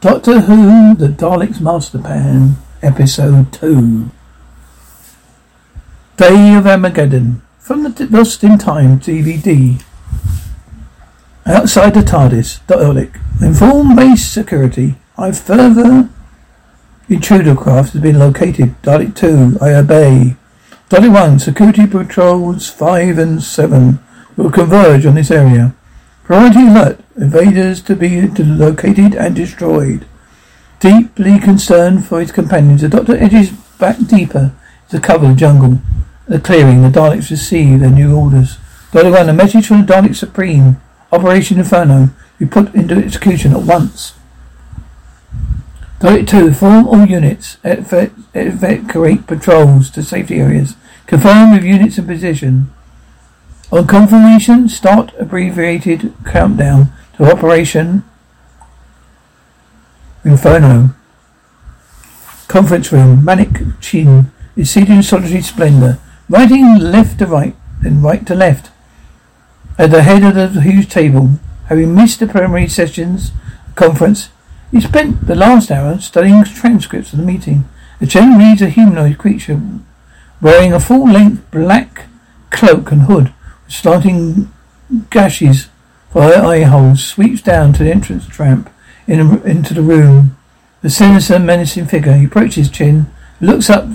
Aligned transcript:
Doctor 0.00 0.40
Who, 0.40 0.94
The 0.94 1.08
Daleks 1.08 1.60
Master 1.60 1.98
Plan, 1.98 2.56
Episode 2.80 3.52
2. 3.52 4.10
Day 6.16 6.54
of 6.54 6.66
Armageddon. 6.66 7.42
From 7.58 7.82
the 7.82 8.06
Lost 8.06 8.42
in 8.42 8.56
Time 8.56 8.98
DVD. 8.98 9.84
Outside 11.44 11.92
the 11.92 12.00
TARDIS, 12.00 12.60
Dalek. 12.66 13.20
Inform 13.42 13.94
base 13.94 14.26
security. 14.26 14.94
I 15.18 15.32
further 15.32 16.08
intruder 17.10 17.54
craft 17.54 17.92
has 17.92 18.00
been 18.00 18.18
located. 18.18 18.80
Dalek 18.80 19.14
2, 19.14 19.58
I 19.60 19.74
obey. 19.74 20.36
Dalek 20.88 21.12
1, 21.12 21.38
security 21.40 21.86
patrols 21.86 22.70
5 22.70 23.18
and 23.18 23.42
7 23.42 23.98
will 24.38 24.50
converge 24.50 25.04
on 25.04 25.16
this 25.16 25.30
area. 25.30 25.74
Priority 26.30 26.68
alert. 26.68 27.00
Invaders 27.16 27.82
to 27.82 27.96
be 27.96 28.28
located 28.28 29.16
and 29.16 29.34
destroyed. 29.34 30.06
Deeply 30.78 31.40
concerned 31.40 32.06
for 32.06 32.20
his 32.20 32.30
companions, 32.30 32.82
the 32.82 32.88
doctor 32.88 33.16
edges 33.16 33.50
back 33.80 33.98
deeper 34.06 34.52
to 34.90 35.00
cover 35.00 35.26
the 35.26 35.34
jungle. 35.34 35.80
The 36.28 36.38
clearing, 36.38 36.82
the 36.82 36.88
Daleks 36.88 37.32
receive 37.32 37.80
their 37.80 37.90
new 37.90 38.14
orders. 38.16 38.58
Dalek 38.92 39.10
1, 39.10 39.28
a 39.28 39.32
message 39.32 39.66
from 39.66 39.84
the 39.84 39.92
Dalek 39.92 40.14
Supreme. 40.14 40.80
Operation 41.10 41.58
Inferno. 41.58 42.10
Be 42.38 42.46
put 42.46 42.72
into 42.76 42.94
execution 42.94 43.50
at 43.50 43.62
once. 43.62 44.14
Dalek 45.98 46.28
2, 46.28 46.54
form 46.54 46.86
all 46.86 47.06
units. 47.06 47.58
Evacuate 47.64 49.26
patrols 49.26 49.90
to 49.90 50.04
safety 50.04 50.36
areas. 50.36 50.76
Confirm 51.08 51.50
with 51.50 51.64
units 51.64 51.98
in 51.98 52.06
position. 52.06 52.72
On 53.72 53.86
confirmation, 53.86 54.68
start 54.68 55.12
abbreviated 55.16 56.12
countdown 56.24 56.92
to 57.16 57.30
Operation 57.30 58.02
Inferno. 60.24 60.90
Conference 62.48 62.90
room. 62.90 63.22
Mavic 63.22 63.80
Chen 63.80 64.32
is 64.56 64.72
seated 64.72 64.90
in 64.90 65.02
solitary 65.04 65.40
splendor, 65.42 66.00
writing 66.28 66.78
left 66.78 67.20
to 67.20 67.26
right, 67.26 67.54
then 67.80 68.02
right 68.02 68.26
to 68.26 68.34
left. 68.34 68.72
At 69.78 69.92
the 69.92 70.02
head 70.02 70.24
of 70.24 70.54
the 70.54 70.62
huge 70.62 70.88
table, 70.88 71.38
having 71.66 71.94
missed 71.94 72.18
the 72.18 72.26
preliminary 72.26 72.66
sessions 72.66 73.30
conference, 73.76 74.30
he 74.72 74.80
spent 74.80 75.28
the 75.28 75.36
last 75.36 75.70
hour 75.70 76.00
studying 76.00 76.42
transcripts 76.42 77.12
of 77.12 77.20
the 77.20 77.24
meeting. 77.24 77.68
The 78.00 78.08
chain 78.08 78.36
reads 78.36 78.62
a 78.62 78.68
humanoid 78.68 79.18
creature 79.18 79.60
wearing 80.42 80.72
a 80.72 80.80
full-length 80.80 81.48
black 81.52 82.06
cloak 82.50 82.90
and 82.90 83.02
hood 83.02 83.32
starting 83.70 84.52
gashes 85.10 85.68
for 86.10 86.22
her 86.22 86.42
eye 86.44 86.64
holes, 86.64 87.04
sweeps 87.04 87.40
down 87.40 87.72
to 87.74 87.84
the 87.84 87.90
entrance 87.90 88.26
tramp 88.26 88.68
in 89.06 89.40
into 89.42 89.74
the 89.74 89.82
room. 89.82 90.36
The 90.82 90.90
sinister, 90.90 91.38
menacing 91.38 91.86
figure. 91.86 92.14
He 92.14 92.24
approaches 92.24 92.70
Chen, 92.70 93.12
looks 93.40 93.68
up, 93.70 93.86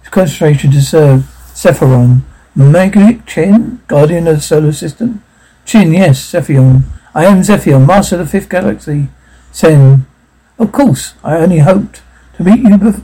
his 0.00 0.10
concentration 0.10 0.70
to 0.72 0.82
serve 0.82 1.22
Sephiron. 1.54 2.22
Mavic 2.56 3.26
Chen, 3.26 3.82
guardian 3.88 4.28
of 4.28 4.36
the 4.36 4.42
solar 4.42 4.72
system. 4.72 5.22
Chen, 5.64 5.92
yes, 5.92 6.32
Zephon. 6.32 6.84
I 7.14 7.24
am 7.24 7.42
Zephon, 7.42 7.86
master 7.86 8.20
of 8.20 8.26
the 8.26 8.30
fifth 8.30 8.48
galaxy. 8.48 9.08
Sen, 9.50 10.06
of 10.58 10.70
course. 10.70 11.14
I 11.24 11.36
only 11.38 11.58
hoped 11.58 12.02
to 12.36 12.44
meet 12.44 12.60
you, 12.60 12.76
bef- 12.76 13.02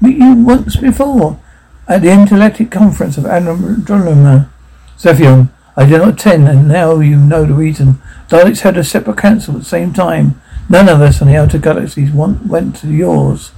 meet 0.00 0.16
you 0.16 0.34
once 0.34 0.76
before 0.76 1.38
at 1.86 2.02
the 2.02 2.10
Intergalactic 2.10 2.70
Conference 2.70 3.18
of 3.18 3.26
Andromeda. 3.26 4.50
Zephon, 4.98 5.50
I 5.76 5.86
did 5.86 5.98
not 5.98 6.14
attend, 6.14 6.48
and 6.48 6.68
now 6.68 6.98
you 7.00 7.16
know 7.16 7.44
the 7.44 7.54
reason. 7.54 8.00
Daleks 8.28 8.60
had 8.60 8.76
a 8.76 8.84
separate 8.84 9.18
council 9.18 9.54
at 9.54 9.60
the 9.60 9.68
same 9.68 9.92
time. 9.92 10.40
None 10.68 10.88
of 10.88 11.00
us 11.00 11.20
on 11.20 11.28
the 11.28 11.36
outer 11.36 11.58
galaxies 11.58 12.12
want, 12.12 12.46
went 12.46 12.76
to 12.76 12.88
yours. 12.88 13.52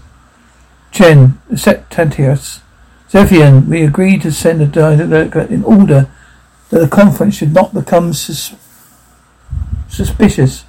Chen, 0.90 1.40
Septantius. 1.54 2.60
Zephon, 3.10 3.66
we 3.66 3.82
agreed 3.82 4.22
to 4.22 4.32
send 4.32 4.62
a 4.62 4.66
delegate 4.66 5.50
in 5.50 5.64
order 5.64 6.08
that 6.70 6.78
the 6.78 6.88
conference 6.88 7.36
should 7.36 7.52
not 7.52 7.74
become 7.74 8.12
sus- 8.14 8.54
suspicious. 9.88 10.64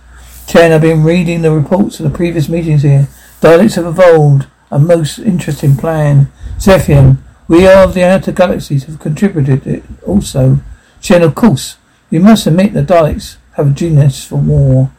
Chen, 0.48 0.72
I've 0.72 0.82
been 0.82 1.04
reading 1.04 1.42
the 1.42 1.52
reports 1.52 2.00
of 2.00 2.10
the 2.10 2.16
previous 2.16 2.50
meetings 2.50 2.84
here. 2.84 3.08
Daleks 3.40 3.76
have 3.76 3.86
evolved 3.86 4.48
a 4.72 4.80
most 4.80 5.20
interesting 5.20 5.78
plan. 5.78 6.32
Zephon, 6.58 7.18
we 7.48 7.68
of 7.68 7.94
the 7.94 8.04
outer 8.04 8.32
galaxies 8.32 8.86
have 8.86 9.00
contributed 9.00 9.66
it 9.68 9.84
also. 10.06 10.60
Chen, 11.04 11.22
of 11.22 11.36
course, 11.36 11.76
you 12.10 12.22
must 12.22 12.48
admit 12.48 12.72
the 12.72 12.82
Daleks 12.82 13.36
have 13.58 13.72
a 13.72 13.72
genius 13.72 14.26
for 14.26 14.38
war. 14.38 14.90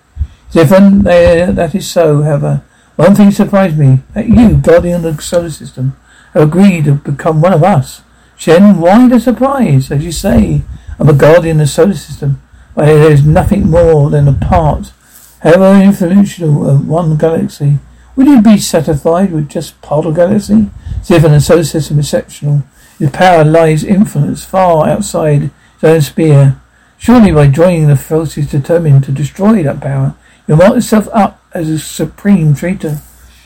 Zephon, 0.50 1.02
that 1.02 1.74
is 1.74 1.90
so, 1.90 2.20
however. 2.20 2.62
One 2.96 3.14
thing 3.14 3.30
surprised 3.30 3.78
me, 3.78 4.00
that 4.12 4.28
you, 4.28 4.58
guardian 4.58 5.04
of 5.06 5.16
the 5.16 5.22
solar 5.22 5.48
system, 5.48 5.96
have 6.34 6.42
agreed 6.42 6.84
to 6.84 6.92
become 6.92 7.40
one 7.40 7.54
of 7.54 7.64
us. 7.64 8.02
Chen, 8.36 8.78
why 8.80 9.08
the 9.08 9.18
surprise? 9.18 9.90
As 9.90 10.04
you 10.04 10.12
say, 10.12 10.60
I'm 10.98 11.08
a 11.08 11.14
guardian 11.14 11.58
of 11.58 11.66
the 11.66 11.72
solar 11.72 11.94
system, 11.94 12.42
but 12.74 12.84
there 12.84 13.10
is 13.10 13.24
nothing 13.24 13.70
more 13.70 14.10
than 14.10 14.28
a 14.28 14.34
part, 14.34 14.92
however 15.40 15.82
influential, 15.82 16.68
of 16.68 16.86
one 16.86 17.16
galaxy. 17.16 17.78
Would 18.14 18.26
you 18.26 18.42
be 18.42 18.58
satisfied 18.58 19.32
with 19.32 19.48
just 19.48 19.80
part 19.80 20.04
of 20.04 20.16
galaxy? 20.16 20.68
Zephon, 21.02 21.30
the 21.30 21.40
solar 21.40 21.64
system 21.64 21.98
is 21.98 22.12
exceptional. 22.12 22.62
Its 23.00 23.16
power 23.16 23.42
lies 23.42 23.82
influence 23.82 24.44
far 24.44 24.86
outside 24.86 25.50
own 25.84 26.00
spear. 26.00 26.60
Surely 26.98 27.32
by 27.32 27.48
joining 27.48 27.88
the 27.88 27.96
forces 27.96 28.50
determined 28.50 29.04
to 29.04 29.12
destroy 29.12 29.62
that 29.62 29.80
power, 29.80 30.14
you'll 30.46 30.56
mark 30.56 30.74
yourself 30.74 31.08
up 31.12 31.42
as 31.52 31.68
a 31.68 31.78
supreme 31.78 32.54
traitor. 32.54 33.00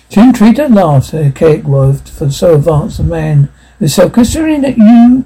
Supreme 0.09 0.33
traitor 0.33 0.69
laughs 0.69 1.13
at 1.13 1.25
archaic 1.25 1.65
word 1.65 2.09
for 2.09 2.31
so 2.31 2.55
advanced 2.55 2.99
a 3.01 3.03
man 3.05 3.51
So 3.87 4.11
considering 4.11 4.63
that 4.63 4.77
you 4.77 5.25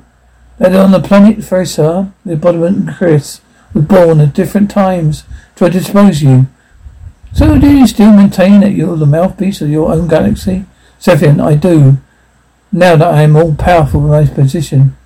that 0.59 0.75
on 0.75 0.93
the 0.93 1.01
planet 1.01 1.39
Ferisar, 1.39 2.13
the 2.25 2.33
embodiment 2.33 2.97
Chris 2.97 3.41
was 3.73 3.87
born 3.87 4.21
at 4.21 4.35
different 4.35 4.71
times 4.71 5.25
to 5.57 5.71
dispose 5.71 6.23
you. 6.23 6.47
So 7.33 7.59
do 7.59 7.71
you 7.75 7.87
still 7.87 8.13
maintain 8.13 8.61
that 8.61 8.73
you're 8.73 8.97
the 8.97 9.07
mouthpiece 9.07 9.63
of 9.63 9.71
your 9.71 9.91
own 9.91 10.07
galaxy? 10.07 10.67
Zephon, 11.01 11.41
I 11.41 11.55
do. 11.55 11.97
Now 12.71 12.97
that 12.97 13.15
I 13.15 13.23
am 13.23 13.37
all 13.37 13.55
powerful 13.55 14.01
in 14.01 14.11
my 14.11 14.33
position. 14.33 14.97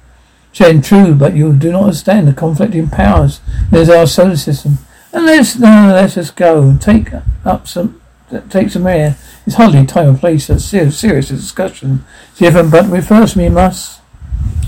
Chen, 0.57 0.81
true, 0.81 1.15
but 1.15 1.37
you 1.37 1.53
do 1.53 1.71
not 1.71 1.83
understand 1.83 2.27
the 2.27 2.33
conflicting 2.33 2.89
powers. 2.89 3.41
There's 3.71 3.91
our 3.91 4.07
solar 4.07 4.39
system. 4.39 4.79
And 5.13 5.27
let's, 5.27 5.59
no, 5.59 5.93
let's 5.93 6.15
just 6.15 6.35
go. 6.35 6.79
Take 6.79 7.11
up 7.45 7.69
some, 7.69 8.01
take 8.49 8.71
some 8.71 8.87
air. 8.87 9.19
It's 9.47 9.57
hardly 9.57 9.85
time 9.85 10.15
or 10.15 10.19
place 10.19 10.47
for 10.47 10.59
serious, 10.59 10.99
serious 10.99 11.29
discussion. 11.29 12.07
Stephen, 12.33 12.71
but 12.71 12.87
we 12.87 13.03
first 13.03 13.37
we 13.37 13.51
must. 13.51 14.01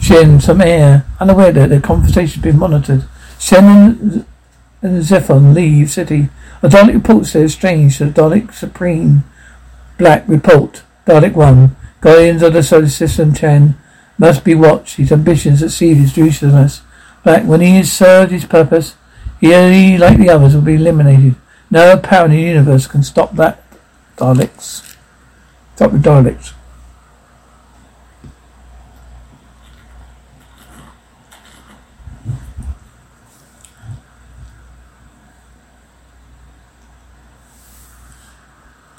Chen, 0.02 0.40
some 0.40 0.60
air. 0.60 1.06
Unaware 1.20 1.52
that 1.52 1.70
the 1.70 1.80
conversation 1.80 2.42
has 2.42 2.52
been 2.52 2.58
monitored. 2.58 3.08
Chen 3.40 3.64
and, 3.64 4.26
and 4.82 5.02
Zephon 5.02 5.54
leave 5.54 5.90
city. 5.90 6.28
A 6.62 6.68
Dalek 6.68 6.92
report 6.92 7.24
says 7.24 7.54
strange 7.54 7.96
to 7.96 8.10
the 8.10 8.20
Dalek 8.20 8.52
Supreme. 8.52 9.24
Black 9.96 10.28
report. 10.28 10.82
Dalek 11.06 11.32
1. 11.32 11.74
Guardians 12.02 12.42
of 12.42 12.52
the 12.52 12.62
solar 12.62 12.88
system, 12.88 13.32
Chen 13.32 13.74
must 14.18 14.44
be 14.44 14.54
watched. 14.54 14.96
His 14.96 15.12
ambitions 15.12 15.62
exceed 15.62 15.96
his 15.96 16.16
uselessness. 16.16 16.82
Black, 17.24 17.44
when 17.44 17.60
he 17.60 17.76
has 17.76 17.92
served 17.92 18.32
his 18.32 18.44
purpose, 18.44 18.96
he, 19.40 19.96
like 19.96 20.18
the 20.18 20.30
others, 20.30 20.54
will 20.54 20.62
be 20.62 20.74
eliminated. 20.74 21.36
No 21.70 21.96
power 21.96 22.24
in 22.24 22.32
the 22.32 22.40
universe 22.40 22.86
can 22.86 23.02
stop 23.02 23.34
that. 23.36 23.62
Daleks. 24.16 24.96
Stop 25.76 25.92
the 25.92 25.98
Daleks. 25.98 26.54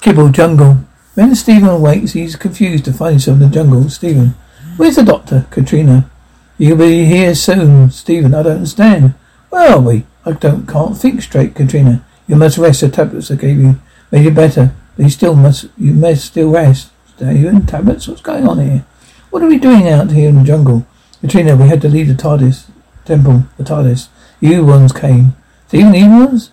Kembel 0.00 0.32
jungle. 0.32 0.78
When 1.14 1.34
Stephen 1.34 1.68
awakes, 1.68 2.12
he's 2.12 2.36
confused 2.36 2.86
to 2.86 2.92
find 2.94 3.12
himself 3.12 3.36
in 3.36 3.50
the 3.50 3.54
jungle. 3.54 3.90
Stephen, 3.90 4.34
Where's 4.80 4.96
the 4.96 5.02
doctor, 5.02 5.46
Katarina? 5.50 6.10
You'll 6.56 6.78
be 6.78 7.04
here 7.04 7.34
soon, 7.34 7.90
Stephen. 7.90 8.32
I 8.32 8.42
don't 8.42 8.56
understand. 8.56 9.12
Where 9.50 9.72
are 9.72 9.78
we? 9.78 10.06
I 10.24 10.32
don't 10.32 10.66
can't 10.66 10.96
think 10.96 11.20
straight, 11.20 11.54
Katarina. 11.54 12.02
You 12.26 12.36
must 12.36 12.56
rest. 12.56 12.80
The 12.80 12.88
tablets 12.88 13.30
I 13.30 13.34
gave 13.34 13.58
you 13.58 13.78
made 14.10 14.24
you 14.24 14.30
better, 14.30 14.74
but 14.96 15.02
you 15.02 15.10
still 15.10 15.34
must. 15.34 15.66
You 15.76 15.92
must 15.92 16.24
still 16.24 16.50
rest. 16.50 16.92
Are 17.20 17.30
you 17.30 17.48
in 17.48 17.66
tablets? 17.66 18.08
What's 18.08 18.22
going 18.22 18.48
on 18.48 18.58
here? 18.58 18.86
What 19.28 19.42
are 19.42 19.48
we 19.48 19.58
doing 19.58 19.86
out 19.86 20.12
here 20.12 20.30
in 20.30 20.36
the 20.36 20.44
jungle? 20.44 20.86
Katarina, 21.20 21.56
we 21.56 21.68
had 21.68 21.82
to 21.82 21.88
leave 21.90 22.08
the 22.08 22.14
TARDIS 22.14 22.70
temple. 23.04 23.44
The 23.58 23.64
TARDIS. 23.64 24.08
You 24.40 24.64
ones 24.64 24.94
came. 24.94 25.36
Stephen, 25.68 25.92
you 25.92 26.08
ones? 26.08 26.52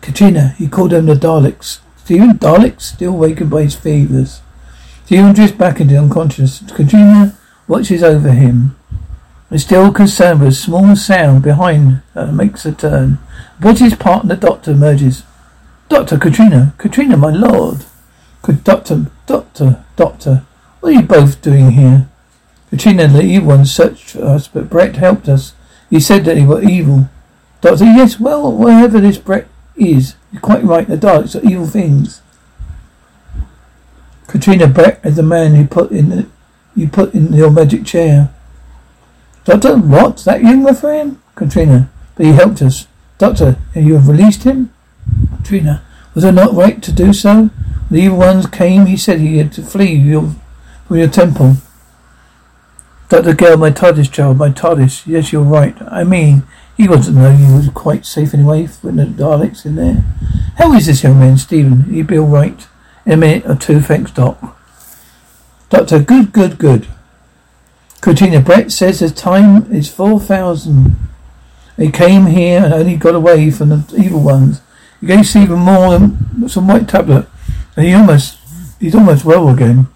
Katarina, 0.00 0.56
he 0.58 0.66
called 0.66 0.90
them 0.90 1.06
the 1.06 1.14
Daleks. 1.14 1.78
Stephen, 1.98 2.36
Daleks, 2.38 2.82
still 2.82 3.12
wakened 3.12 3.50
by 3.50 3.62
his 3.62 3.76
fevers. 3.76 4.41
Stephen 5.12 5.34
drifts 5.34 5.54
back 5.54 5.78
into 5.78 5.98
unconsciousness. 5.98 6.72
Katarina 6.72 7.36
watches 7.68 8.02
over 8.02 8.30
him. 8.30 8.74
Is 9.50 9.62
still 9.62 9.92
concerned 9.92 10.40
with 10.40 10.48
a 10.48 10.52
small 10.52 10.96
sound 10.96 11.42
behind 11.42 12.00
her 12.14 12.32
makes 12.32 12.64
a 12.64 12.72
turn. 12.72 13.18
But 13.60 13.78
his 13.78 13.94
partner, 13.94 14.36
Doctor, 14.36 14.70
emerges. 14.70 15.24
Doctor 15.90 16.16
Katarina, 16.16 16.72
Katarina, 16.78 17.18
my 17.18 17.30
lord. 17.30 17.84
Doctor, 18.64 19.10
Doctor, 19.26 19.84
Doctor, 19.96 20.46
what 20.80 20.94
are 20.94 21.00
you 21.02 21.02
both 21.02 21.42
doing 21.42 21.72
here? 21.72 22.08
Katarina 22.70 23.02
and 23.02 23.14
the 23.14 23.22
evil 23.22 23.48
one 23.48 23.66
searched 23.66 24.12
for 24.12 24.24
us, 24.24 24.48
but 24.48 24.70
Brett 24.70 24.96
helped 24.96 25.28
us. 25.28 25.52
He 25.90 26.00
said 26.00 26.24
that 26.24 26.38
he 26.38 26.46
were 26.46 26.62
evil. 26.62 27.10
Doctor, 27.60 27.84
yes, 27.84 28.18
well, 28.18 28.50
wherever 28.50 28.98
this 28.98 29.18
Brett 29.18 29.46
is, 29.76 30.14
you're 30.32 30.40
quite 30.40 30.64
right, 30.64 30.88
the 30.88 30.96
Daleks 30.96 31.38
are 31.38 31.46
evil 31.46 31.66
things. 31.66 32.21
Katarina 34.26 34.66
Brett 34.66 35.00
is 35.04 35.16
the 35.16 35.22
man 35.22 35.54
who 35.54 35.66
put 35.66 35.90
in 35.90 36.08
the, 36.08 36.26
you 36.74 36.88
put 36.88 37.14
in 37.14 37.32
your 37.32 37.50
magic 37.50 37.84
chair. 37.84 38.32
Doctor, 39.44 39.76
what? 39.76 40.18
That 40.18 40.42
young 40.42 40.64
Raphael? 40.64 41.16
Katarina, 41.34 41.90
but 42.14 42.26
he 42.26 42.32
helped 42.32 42.62
us. 42.62 42.86
Doctor, 43.18 43.56
you 43.74 43.94
have 43.94 44.08
released 44.08 44.44
him? 44.44 44.72
Katarina, 45.38 45.82
was 46.14 46.24
it 46.24 46.32
not 46.32 46.54
right 46.54 46.82
to 46.82 46.92
do 46.92 47.12
so? 47.12 47.50
The 47.90 47.98
evil 47.98 48.18
ones 48.18 48.46
came, 48.46 48.86
he 48.86 48.96
said 48.96 49.20
he 49.20 49.38
had 49.38 49.52
to 49.52 49.62
flee 49.62 49.94
your, 49.94 50.34
from 50.86 50.96
your 50.96 51.08
temple. 51.08 51.56
Dr. 53.08 53.34
Gale, 53.34 53.58
my 53.58 53.70
TARDIS 53.70 54.10
child, 54.10 54.38
my 54.38 54.48
TARDIS. 54.48 55.06
Yes, 55.06 55.32
you're 55.32 55.42
right. 55.42 55.76
I 55.82 56.02
mean, 56.02 56.44
he 56.76 56.88
wasn't 56.88 57.18
know 57.18 57.30
he 57.30 57.52
was 57.52 57.68
quite 57.74 58.06
safe 58.06 58.32
anyway 58.32 58.62
with 58.62 58.96
the 58.96 59.04
Daleks 59.04 59.66
in 59.66 59.76
there. 59.76 60.04
How 60.56 60.72
is 60.72 60.86
this 60.86 61.02
young 61.02 61.18
man, 61.18 61.36
Stephen? 61.36 61.82
He'll 61.84 62.06
be 62.06 62.18
all 62.18 62.26
right 62.26 62.66
in 63.06 63.12
a 63.12 63.16
minute 63.16 63.46
or 63.46 63.56
two, 63.56 63.80
thanks, 63.80 64.10
Doc. 64.10 64.38
Doctor, 65.70 66.00
good, 66.00 66.32
good, 66.32 66.58
good. 66.58 66.86
Katarina 68.00 68.40
Brett 68.40 68.72
says 68.72 69.00
the 69.00 69.10
time 69.10 69.72
is 69.72 69.90
4,000. 69.90 70.96
They 71.76 71.90
came 71.90 72.26
here 72.26 72.62
and 72.64 72.74
only 72.74 72.96
got 72.96 73.14
away 73.14 73.50
from 73.50 73.70
the 73.70 73.94
evil 73.96 74.20
ones. 74.20 74.60
He 75.00 75.06
gave 75.06 75.26
Stephen 75.26 75.60
more 75.60 75.98
than 75.98 76.48
some 76.48 76.68
white 76.68 76.88
tablet, 76.88 77.26
and 77.76 77.86
he 77.86 77.94
almost, 77.94 78.38
he's 78.78 78.94
almost 78.94 79.24
well 79.24 79.48
again. 79.48 79.86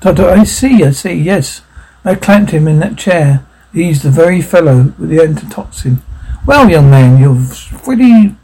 Doctor, 0.00 0.28
I 0.30 0.44
see, 0.44 0.82
I 0.82 0.92
see, 0.92 1.12
yes. 1.12 1.60
I 2.04 2.14
clamped 2.14 2.52
him 2.52 2.66
in 2.66 2.78
that 2.78 2.96
chair. 2.96 3.46
He's 3.72 4.02
the 4.02 4.10
very 4.10 4.40
fellow 4.40 4.94
with 4.98 5.10
the 5.10 5.20
antitoxin. 5.20 6.02
Well, 6.46 6.70
young 6.70 6.90
man, 6.90 7.20
you're 7.20 7.46
pretty... 7.82 8.34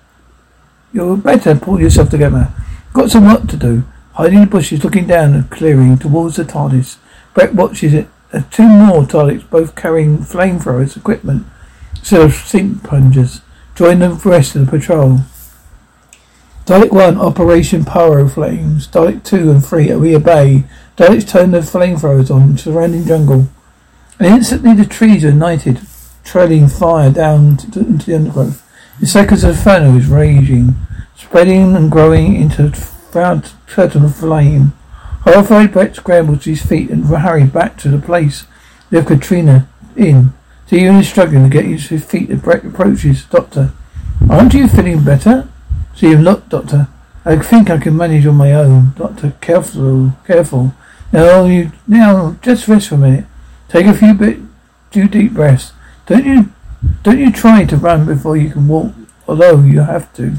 You're 0.93 1.17
better 1.17 1.55
pull 1.55 1.81
yourself 1.81 2.11
together. 2.11 2.53
Got 2.93 3.11
some 3.11 3.27
work 3.27 3.49
to 3.49 3.57
do. 3.57 3.85
Hiding 4.15 4.39
in 4.39 4.45
the 4.45 4.51
bushes, 4.51 4.85
looking 4.85 5.07
down 5.07 5.33
the 5.33 5.47
clearing 5.51 5.99
towards 5.99 6.37
the 6.37 6.45
TARDIS. 6.45 6.99
Brett 7.35 7.55
watches 7.55 7.93
it. 7.93 8.09
There's 8.31 8.47
two 8.51 8.69
more 8.69 9.03
Daleks, 9.03 9.49
both 9.49 9.75
carrying 9.75 10.19
flamethrowers 10.19 10.97
equipment 10.97 11.47
instead 11.97 12.23
of 12.23 12.35
sink 12.35 12.83
plungers. 12.83 13.41
Join 13.75 13.99
the 13.99 14.11
rest 14.11 14.57
of 14.57 14.65
the 14.65 14.71
patrol. 14.71 15.21
Dalek 16.65 16.91
1, 16.91 17.19
Operation 17.19 17.85
Pyro 17.85 18.29
Flames. 18.29 18.89
Dalek 18.89 19.23
2 19.23 19.51
and 19.51 19.65
3, 19.65 19.95
we 19.97 20.17
obey. 20.17 20.65
Daleks 20.97 21.29
turn 21.29 21.51
their 21.51 21.61
flamethrowers 21.61 22.31
on 22.31 22.57
surrounding 22.57 23.07
jungle. 23.07 23.49
And 24.19 24.29
instantly 24.29 24.75
the 24.75 24.87
trees 24.87 25.25
are 25.25 25.29
ignited, 25.29 25.81
trailing 26.25 26.69
fire 26.69 27.11
down 27.11 27.59
to, 27.59 27.81
into 27.81 28.07
the 28.07 28.17
undergrowth. 28.17 28.63
The 28.99 29.07
seconds 29.07 29.45
of 29.45 29.51
inferno 29.51 29.97
is 29.97 30.07
raging, 30.07 30.75
spreading 31.15 31.77
and 31.77 31.91
growing 31.91 32.37
into 32.37 32.67
a 32.67 32.71
proud 33.13 33.51
curtain 33.67 34.07
of 34.07 34.17
flame. 34.17 34.73
Horrified, 35.25 35.73
Brett 35.73 35.97
scrambles 35.97 36.45
to 36.45 36.51
his 36.51 36.65
feet 36.65 36.89
and 36.89 37.05
hurries 37.05 37.51
back 37.51 37.77
to 37.79 37.89
the 37.89 37.99
place 37.99 38.47
have 38.91 39.07
Katarina 39.07 39.69
in. 39.97 40.33
Stephen 40.67 40.97
is 40.97 41.09
struggling 41.09 41.45
to 41.45 41.51
get 41.51 41.67
his 41.67 42.05
feet 42.05 42.31
as 42.31 42.41
Brett 42.41 42.65
approaches. 42.65 43.25
Doctor, 43.25 43.73
aren't 44.31 44.55
you 44.55 44.69
feeling 44.69 45.05
better? 45.05 45.49
Stephen, 45.95 46.25
look, 46.25 46.49
Doctor. 46.49 46.89
I 47.25 47.37
think 47.37 47.69
I 47.69 47.79
can 47.79 47.97
manage 47.97 48.27
on 48.27 48.37
my 48.37 48.53
own. 48.53 48.93
Doctor, 48.97 49.35
careful, 49.41 50.13
careful. 50.27 50.75
Now 51.13 51.45
you, 51.45 51.73
now 51.87 52.37
just 52.43 52.69
rest 52.69 52.89
for 52.89 52.97
a 52.97 52.99
minute. 52.99 53.27
Take 53.69 53.87
a 53.87 53.95
few 53.95 54.15
bit, 54.15 54.39
few 54.91 55.09
deep 55.09 55.33
breaths. 55.33 55.73
Don't 56.07 56.25
you, 56.25 56.53
don't 57.03 57.19
you 57.19 57.33
try 57.33 57.65
to 57.65 57.77
run 57.77 58.07
before 58.07 58.37
you 58.37 58.51
can 58.51 58.69
walk, 58.69 58.93
although 59.27 59.61
you 59.61 59.81
have 59.81 60.13
to. 60.15 60.35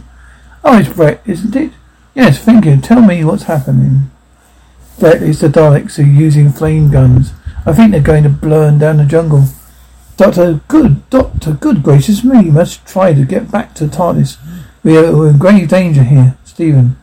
Oh, 0.63 0.77
it's 0.77 0.89
Brett, 0.89 1.21
isn't 1.25 1.55
it? 1.55 1.71
Yes, 2.13 2.39
thank 2.39 2.65
you. 2.65 2.77
Tell 2.77 3.01
me 3.01 3.23
what's 3.23 3.43
happening. 3.43 4.11
Brett 4.99 5.21
is 5.21 5.39
the 5.39 5.47
Daleks 5.47 5.99
are 5.99 6.07
using 6.07 6.51
flame 6.51 6.91
guns. 6.91 7.31
I 7.65 7.73
think 7.73 7.91
they're 7.91 8.01
going 8.01 8.23
to 8.23 8.29
burn 8.29 8.79
down 8.79 8.97
the 8.97 9.05
jungle. 9.05 9.45
Doctor, 10.15 10.61
good, 10.67 11.07
Doctor, 11.09 11.53
good 11.53 11.83
gracious 11.83 12.23
me. 12.23 12.45
You 12.45 12.51
must 12.51 12.85
try 12.87 13.13
to 13.13 13.23
get 13.23 13.51
back 13.51 13.75
to 13.75 13.85
TARDIS. 13.85 14.37
We 14.83 14.97
are 14.97 15.27
in 15.27 15.37
grave 15.37 15.69
danger 15.69 16.03
here, 16.03 16.37
Stephen. 16.43 16.97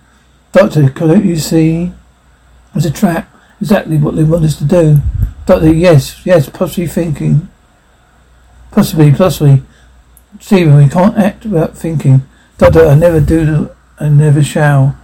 Doctor, 0.52 0.90
can't 0.90 1.24
you 1.24 1.36
see? 1.36 1.92
It's 2.74 2.86
a 2.86 2.90
trap. 2.90 3.30
Exactly 3.64 3.96
what 3.96 4.14
they 4.14 4.24
want 4.24 4.44
us 4.44 4.58
to 4.58 4.64
do. 4.66 4.98
Doctor, 5.46 5.72
yes, 5.72 6.26
yes, 6.26 6.50
possibly 6.50 6.86
thinking. 6.86 7.48
Possibly, 8.70 9.10
possibly. 9.10 9.62
Stephen, 10.38 10.76
we 10.76 10.86
can't 10.86 11.16
act 11.16 11.46
without 11.46 11.74
thinking. 11.74 12.20
Doctor, 12.58 12.84
I 12.84 12.94
never 12.94 13.20
do, 13.20 13.70
I 13.98 14.10
never 14.10 14.42
shall. 14.42 14.98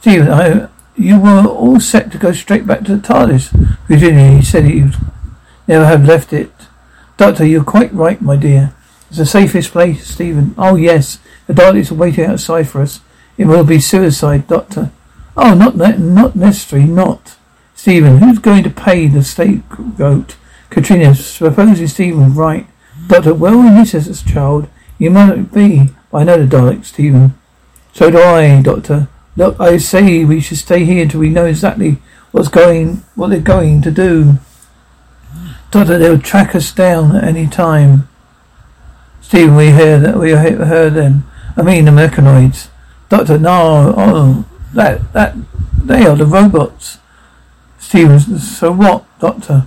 Stephen, 0.00 0.30
I, 0.30 0.68
you 0.94 1.18
were 1.18 1.44
all 1.44 1.80
set 1.80 2.12
to 2.12 2.18
go 2.18 2.30
straight 2.30 2.68
back 2.68 2.84
to 2.84 2.94
the 2.94 3.02
TARDIS. 3.02 3.50
Virginia, 3.88 4.30
he 4.30 4.44
said 4.44 4.62
would 4.64 4.94
never 5.66 5.84
have 5.84 6.04
left 6.04 6.32
it. 6.32 6.52
Doctor, 7.16 7.44
you're 7.44 7.64
quite 7.64 7.92
right, 7.92 8.22
my 8.22 8.36
dear. 8.36 8.72
It's 9.08 9.18
the 9.18 9.26
safest 9.26 9.72
place, 9.72 10.06
Stephen. 10.06 10.54
Oh, 10.56 10.76
yes. 10.76 11.18
The 11.48 11.52
Daleks 11.52 11.90
are 11.90 11.96
waiting 11.96 12.26
outside 12.26 12.68
for 12.68 12.80
us. 12.82 13.00
It 13.36 13.46
will 13.46 13.64
be 13.64 13.80
suicide, 13.80 14.46
Doctor. 14.46 14.92
Oh, 15.36 15.54
not 15.54 15.76
ne- 15.76 15.98
not 15.98 16.36
necessary, 16.36 16.84
not. 16.84 17.38
Stephen, 17.82 18.18
who's 18.18 18.38
going 18.38 18.62
to 18.62 18.70
pay 18.70 19.08
the 19.08 19.24
scapegoat? 19.24 20.36
Katarina, 20.70 21.16
supposing 21.16 21.88
Stephen 21.88 22.32
right. 22.32 22.68
Doctor, 23.08 23.34
well, 23.34 23.58
in 23.66 23.74
this 23.74 23.92
as 23.92 24.06
a 24.06 24.24
child, 24.24 24.68
you 24.98 25.10
might 25.10 25.52
be. 25.52 25.88
I 26.12 26.22
know 26.22 26.46
the 26.46 26.56
Daleks, 26.56 26.84
Stephen. 26.84 27.34
So 27.92 28.08
do 28.08 28.22
I, 28.22 28.62
Doctor. 28.62 29.08
Look, 29.36 29.58
I 29.58 29.78
say 29.78 30.24
we 30.24 30.38
should 30.38 30.58
stay 30.58 30.84
here 30.84 31.02
until 31.02 31.18
we 31.18 31.30
know 31.30 31.44
exactly 31.44 31.96
what's 32.30 32.46
going, 32.46 33.02
what 33.16 33.30
they're 33.30 33.40
going 33.40 33.82
to 33.82 33.90
do. 33.90 34.34
Doctor, 35.72 35.98
they'll 35.98 36.20
track 36.20 36.54
us 36.54 36.70
down 36.70 37.16
at 37.16 37.24
any 37.24 37.48
time. 37.48 38.08
Stephen, 39.20 39.56
we 39.56 39.72
hear 39.72 39.98
that 39.98 40.18
we 40.18 40.30
heard 40.30 40.94
them. 40.94 41.28
I 41.56 41.62
mean 41.62 41.86
the 41.86 41.90
mechanoids. 41.90 42.68
Doctor, 43.08 43.38
no, 43.38 43.92
oh, 43.96 44.44
that, 44.72 45.12
that, 45.14 45.34
they 45.82 46.06
are 46.06 46.14
the 46.14 46.26
robots. 46.26 46.98
So 47.92 48.72
what, 48.72 49.04
Doctor? 49.18 49.66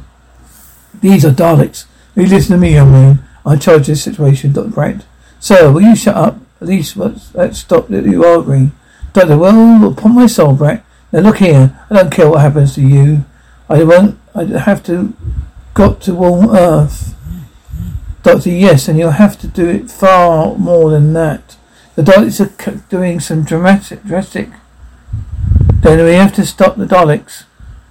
These 0.99 1.25
are 1.25 1.29
Daleks. 1.29 1.85
You 2.15 2.25
listen 2.25 2.53
to 2.53 2.57
me, 2.57 2.73
young 2.73 2.91
man? 2.91 3.23
I 3.45 3.55
charge 3.55 3.85
this 3.85 4.03
situation, 4.03 4.51
Dr. 4.51 4.69
Brett. 4.69 5.05
Sir, 5.39 5.71
will 5.71 5.83
you 5.83 5.95
shut 5.95 6.15
up? 6.15 6.39
At 6.59 6.67
least 6.67 6.97
let's 6.97 7.59
stop 7.59 7.91
you 7.91 8.25
arguing. 8.25 8.71
Doctor, 9.13 9.37
well, 9.37 9.91
upon 9.91 10.15
my 10.15 10.25
soul, 10.25 10.55
Brett. 10.55 10.83
Now 11.11 11.19
look 11.19 11.37
here. 11.37 11.79
I 11.87 11.93
don't 11.93 12.11
care 12.11 12.27
what 12.27 12.41
happens 12.41 12.73
to 12.75 12.81
you. 12.81 13.25
I 13.69 13.83
won't, 13.83 14.17
I 14.33 14.45
have 14.45 14.81
to, 14.85 15.13
got 15.75 16.01
to 16.01 16.15
warm 16.15 16.49
Earth. 16.49 17.13
Doctor, 18.23 18.49
yes, 18.49 18.87
and 18.87 18.97
you'll 18.97 19.11
have 19.11 19.39
to 19.41 19.47
do 19.47 19.69
it 19.69 19.91
far 19.91 20.55
more 20.55 20.89
than 20.89 21.13
that. 21.13 21.57
The 21.93 22.01
Daleks 22.01 22.39
are 22.41 22.81
doing 22.89 23.19
some 23.19 23.43
dramatic, 23.43 24.03
drastic. 24.03 24.49
Then 25.81 26.03
we 26.03 26.13
have 26.13 26.33
to 26.33 26.45
stop 26.45 26.75
the 26.75 26.85
Daleks. 26.85 27.43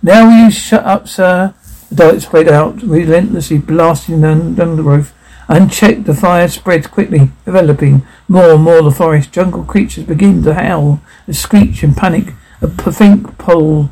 Now 0.04 0.28
will 0.28 0.44
you 0.44 0.50
shut 0.50 0.84
up, 0.84 1.08
sir? 1.08 1.54
The 1.88 1.94
Daleks 1.94 2.24
spread 2.24 2.46
out, 2.46 2.82
relentlessly 2.82 3.56
blasting 3.56 4.20
down 4.20 4.54
the 4.54 4.62
undergrowth. 4.62 5.14
Unchecked, 5.48 6.04
the 6.04 6.12
fire 6.12 6.46
spread 6.46 6.90
quickly, 6.90 7.30
enveloping 7.46 8.06
more 8.28 8.52
and 8.52 8.62
more 8.62 8.82
the 8.82 8.90
forest. 8.90 9.32
Jungle 9.32 9.64
creatures 9.64 10.04
begin 10.04 10.42
to 10.42 10.52
howl, 10.52 11.00
and 11.26 11.34
screech 11.34 11.82
in 11.82 11.94
panic. 11.94 12.34
A 12.60 12.68
pink 12.68 13.38
pole 13.38 13.88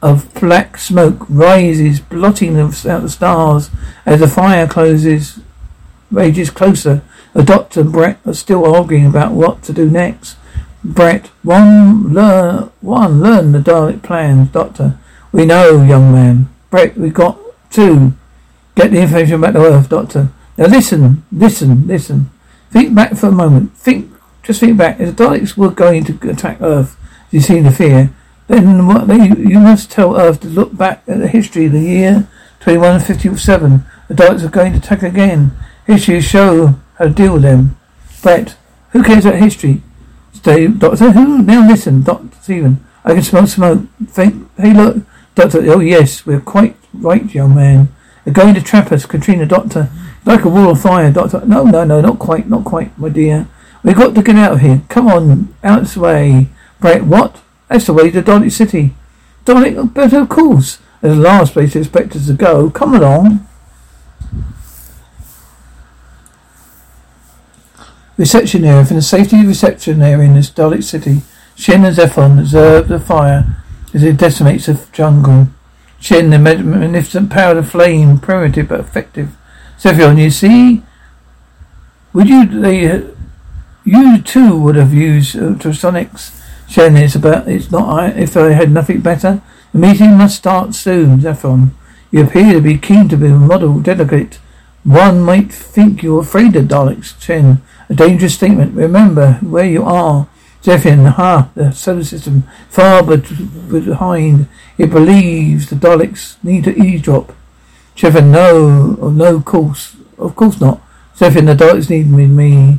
of 0.00 0.32
black 0.34 0.78
smoke 0.78 1.26
rises, 1.28 1.98
blotting 1.98 2.56
out 2.56 2.70
the 2.70 3.08
stars 3.08 3.70
as 4.06 4.20
the 4.20 4.28
fire 4.28 4.68
closes 4.68 5.40
rages 6.12 6.50
closer. 6.50 7.02
The 7.32 7.42
doctor 7.42 7.80
and 7.80 7.90
Brett 7.90 8.20
are 8.24 8.34
still 8.34 8.72
arguing 8.72 9.06
about 9.06 9.32
what 9.32 9.64
to 9.64 9.72
do 9.72 9.90
next. 9.90 10.36
Brett, 10.84 11.26
one 11.42 12.12
learn, 12.12 12.70
one 12.80 13.20
learn 13.20 13.50
the 13.50 13.58
Dalek 13.58 14.04
plans, 14.04 14.50
Doctor. 14.50 14.96
We 15.34 15.44
know, 15.46 15.82
young 15.82 16.12
man. 16.12 16.48
Brett, 16.70 16.96
we've 16.96 17.12
got 17.12 17.36
to 17.72 18.12
get 18.76 18.92
the 18.92 19.00
information 19.00 19.40
back 19.40 19.54
to 19.54 19.64
Earth, 19.64 19.88
Doctor. 19.88 20.28
Now 20.56 20.66
listen, 20.66 21.24
listen, 21.32 21.88
listen. 21.88 22.30
Think 22.70 22.94
back 22.94 23.16
for 23.16 23.26
a 23.26 23.32
moment. 23.32 23.76
Think, 23.76 24.12
just 24.44 24.60
think 24.60 24.78
back. 24.78 25.00
If 25.00 25.16
the 25.16 25.24
Daleks 25.24 25.56
were 25.56 25.70
going 25.70 26.04
to 26.04 26.30
attack 26.30 26.58
Earth, 26.60 26.96
you 27.32 27.40
see 27.40 27.58
the 27.58 27.72
fear, 27.72 28.14
then 28.46 28.86
what 28.86 29.08
they, 29.08 29.26
you 29.26 29.58
must 29.58 29.90
tell 29.90 30.16
Earth 30.16 30.38
to 30.42 30.46
look 30.46 30.76
back 30.76 31.02
at 31.08 31.18
the 31.18 31.26
history 31.26 31.66
of 31.66 31.72
the 31.72 31.80
year 31.80 32.28
2157. 32.60 33.84
The 34.06 34.14
Daleks 34.14 34.44
are 34.44 34.48
going 34.48 34.70
to 34.74 34.78
attack 34.78 35.02
again. 35.02 35.50
History 35.84 36.20
show 36.20 36.76
how 36.96 37.06
to 37.06 37.10
deal 37.10 37.32
with 37.32 37.42
them. 37.42 37.76
Brett, 38.22 38.56
who 38.90 39.02
cares 39.02 39.26
about 39.26 39.42
history? 39.42 39.82
Stay, 40.32 40.68
Doctor, 40.68 41.10
who? 41.10 41.42
Now 41.42 41.66
listen, 41.66 42.04
Doctor 42.04 42.28
Stephen. 42.40 42.86
I 43.04 43.14
can 43.14 43.22
smell 43.24 43.48
smoke. 43.48 43.82
Think, 44.06 44.48
hey 44.56 44.72
look, 44.72 44.98
Doctor, 45.34 45.58
oh 45.70 45.80
yes, 45.80 46.24
we're 46.24 46.40
quite 46.40 46.76
right, 46.92 47.34
young 47.34 47.54
man. 47.54 47.88
They're 48.24 48.32
going 48.32 48.54
to 48.54 48.62
trap 48.62 48.92
us, 48.92 49.04
Katarina, 49.04 49.46
Doctor. 49.46 49.90
Like 50.24 50.44
a 50.44 50.48
wall 50.48 50.70
of 50.70 50.80
fire, 50.80 51.12
Doctor. 51.12 51.44
No, 51.44 51.64
no, 51.64 51.84
no, 51.84 52.00
not 52.00 52.18
quite, 52.18 52.48
not 52.48 52.64
quite, 52.64 52.96
my 52.98 53.08
dear. 53.08 53.48
We've 53.82 53.96
got 53.96 54.14
to 54.14 54.22
get 54.22 54.36
out 54.36 54.54
of 54.54 54.60
here. 54.60 54.82
Come 54.88 55.08
on, 55.08 55.54
out 55.62 55.80
this 55.80 55.96
way. 55.96 56.48
Brett, 56.80 57.04
what? 57.04 57.42
That's 57.68 57.86
the 57.86 57.92
way 57.92 58.10
to 58.10 58.22
Dalek 58.22 58.52
City. 58.52 58.94
Dalek, 59.44 59.76
oh, 59.76 59.86
but 59.86 60.12
of 60.12 60.28
course. 60.28 60.78
There's 61.00 61.16
the 61.16 61.22
last 61.22 61.52
place 61.52 61.74
to 61.74 61.80
expect 61.80 62.16
us 62.16 62.26
to 62.28 62.32
go. 62.32 62.70
Come 62.70 62.94
along. 62.94 63.46
Reception 68.16 68.64
area. 68.64 68.86
From 68.86 68.96
the 68.96 69.02
safety 69.02 69.44
reception 69.44 70.00
area 70.00 70.28
in 70.28 70.34
this 70.34 70.50
Dalek 70.50 70.82
City, 70.82 71.20
Chen 71.56 71.84
and 71.84 71.94
Zephon 71.94 72.38
observe 72.38 72.88
the 72.88 72.98
fire 72.98 73.63
as 73.94 74.02
it 74.02 74.18
decimates 74.18 74.66
the 74.66 74.86
jungle. 74.92 75.48
Chen, 76.00 76.28
the 76.28 76.38
magnificent 76.38 77.30
power 77.30 77.56
of 77.56 77.70
flame, 77.70 78.18
primitive 78.18 78.68
but 78.68 78.80
effective. 78.80 79.34
Zephon, 79.78 80.18
you 80.18 80.30
see? 80.30 80.82
Would 82.12 82.28
you, 82.28 82.46
they, 82.46 83.08
you 83.84 84.20
too 84.20 84.60
would 84.60 84.76
have 84.76 84.92
used 84.92 85.34
ultrasonics 85.36 86.40
Chen, 86.68 86.96
it's 86.96 87.14
about, 87.14 87.46
it's 87.48 87.70
not, 87.70 87.88
I, 87.88 88.08
if 88.08 88.36
I 88.36 88.50
had 88.50 88.72
nothing 88.72 89.00
better. 89.00 89.42
The 89.72 89.78
meeting 89.78 90.16
must 90.16 90.36
start 90.36 90.74
soon, 90.74 91.20
Zephon. 91.20 91.70
You 92.10 92.24
appear 92.24 92.52
to 92.54 92.60
be 92.60 92.78
keen 92.78 93.08
to 93.08 93.16
be 93.16 93.28
a 93.28 93.30
model 93.30 93.80
delegate. 93.80 94.38
One 94.82 95.20
might 95.20 95.52
think 95.52 96.02
you're 96.02 96.20
afraid 96.20 96.56
of 96.56 96.66
Daleks, 96.66 97.18
Chen. 97.20 97.62
A 97.88 97.94
dangerous 97.94 98.34
statement. 98.34 98.74
Remember 98.74 99.34
where 99.34 99.66
you 99.66 99.84
are. 99.84 100.26
Zephon, 100.64 101.04
ha, 101.04 101.50
the 101.54 101.72
solar 101.72 102.02
system, 102.02 102.44
far 102.70 103.02
behind. 103.02 104.48
It 104.78 104.90
believes 104.90 105.68
the 105.68 105.76
Daleks 105.76 106.42
need 106.42 106.64
to 106.64 106.74
eavesdrop. 106.74 107.34
Zephon, 107.94 108.30
no, 108.30 108.96
oh, 108.98 109.10
no, 109.10 109.42
course, 109.42 109.94
of 110.16 110.34
course 110.34 110.62
not. 110.62 110.80
Zephon, 111.14 111.44
the 111.44 111.54
Daleks 111.54 111.90
need 111.90 112.08
me. 112.08 112.78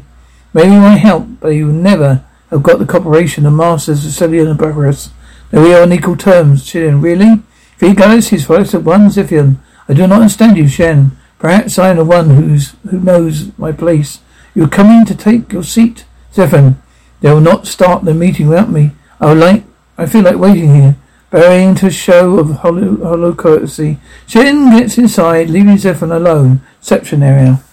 Maybe 0.51 0.69
my 0.71 0.97
help, 0.97 1.27
but 1.39 1.49
you 1.49 1.67
will 1.67 1.73
never 1.73 2.25
have 2.49 2.63
got 2.63 2.79
the 2.79 2.87
cooperation 2.87 3.45
of 3.45 3.53
masters 3.53 4.19
of 4.19 4.33
and 4.33 4.57
Barbaros. 4.57 5.11
That 5.51 5.61
we 5.61 5.75
are 5.75 5.83
on 5.83 5.93
equal 5.93 6.17
terms, 6.17 6.65
Chen. 6.65 7.01
Really? 7.01 7.43
Three 7.77 7.93
galaxies 7.93 8.47
for 8.47 8.55
us 8.55 8.73
at 8.73 8.81
one, 8.81 9.11
Zephon. 9.11 9.57
I 9.87 9.93
do 9.93 10.07
not 10.07 10.21
understand 10.21 10.57
you, 10.57 10.67
Chen. 10.67 11.15
Perhaps 11.37 11.77
I 11.77 11.89
am 11.89 11.97
the 11.97 12.03
one 12.03 12.31
who's 12.31 12.73
who 12.89 12.99
knows 12.99 13.55
my 13.59 13.71
place. 13.71 14.21
You 14.55 14.63
are 14.63 14.69
coming 14.69 15.05
to 15.05 15.13
take 15.13 15.53
your 15.53 15.63
seat, 15.63 16.05
Zephon. 16.33 16.77
They 17.25 17.33
will 17.33 17.41
not 17.41 17.65
start 17.65 18.05
the 18.05 18.13
meeting 18.13 18.49
without 18.49 18.69
me. 18.69 18.91
I 19.19 19.33
would 19.33 19.39
like 19.39 19.63
I 19.97 20.05
feel 20.05 20.21
like 20.21 20.35
waiting 20.35 20.75
here. 20.75 20.95
Burying 21.31 21.73
to 21.73 21.87
a 21.87 21.89
show 21.89 22.37
of 22.37 22.57
hollow, 22.57 23.03
hollow 23.03 23.33
courtesy. 23.33 23.97
Chen 24.27 24.69
gets 24.77 24.99
inside, 24.99 25.49
leaving 25.49 25.75
Zephon 25.79 26.15
alone. 26.15 26.61
Reception 26.77 27.23
area. 27.23 27.63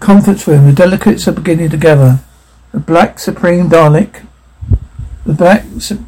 Conference 0.00 0.48
room. 0.48 0.64
The 0.64 0.72
delegates 0.72 1.28
are 1.28 1.32
beginning 1.32 1.68
to 1.68 1.76
gather. 1.76 2.20
The 2.72 2.80
Black 2.80 3.18
Supreme 3.18 3.68
Dalek. 3.68 4.24
The 5.26 5.34
Black 5.34 5.66
Su- 5.78 6.06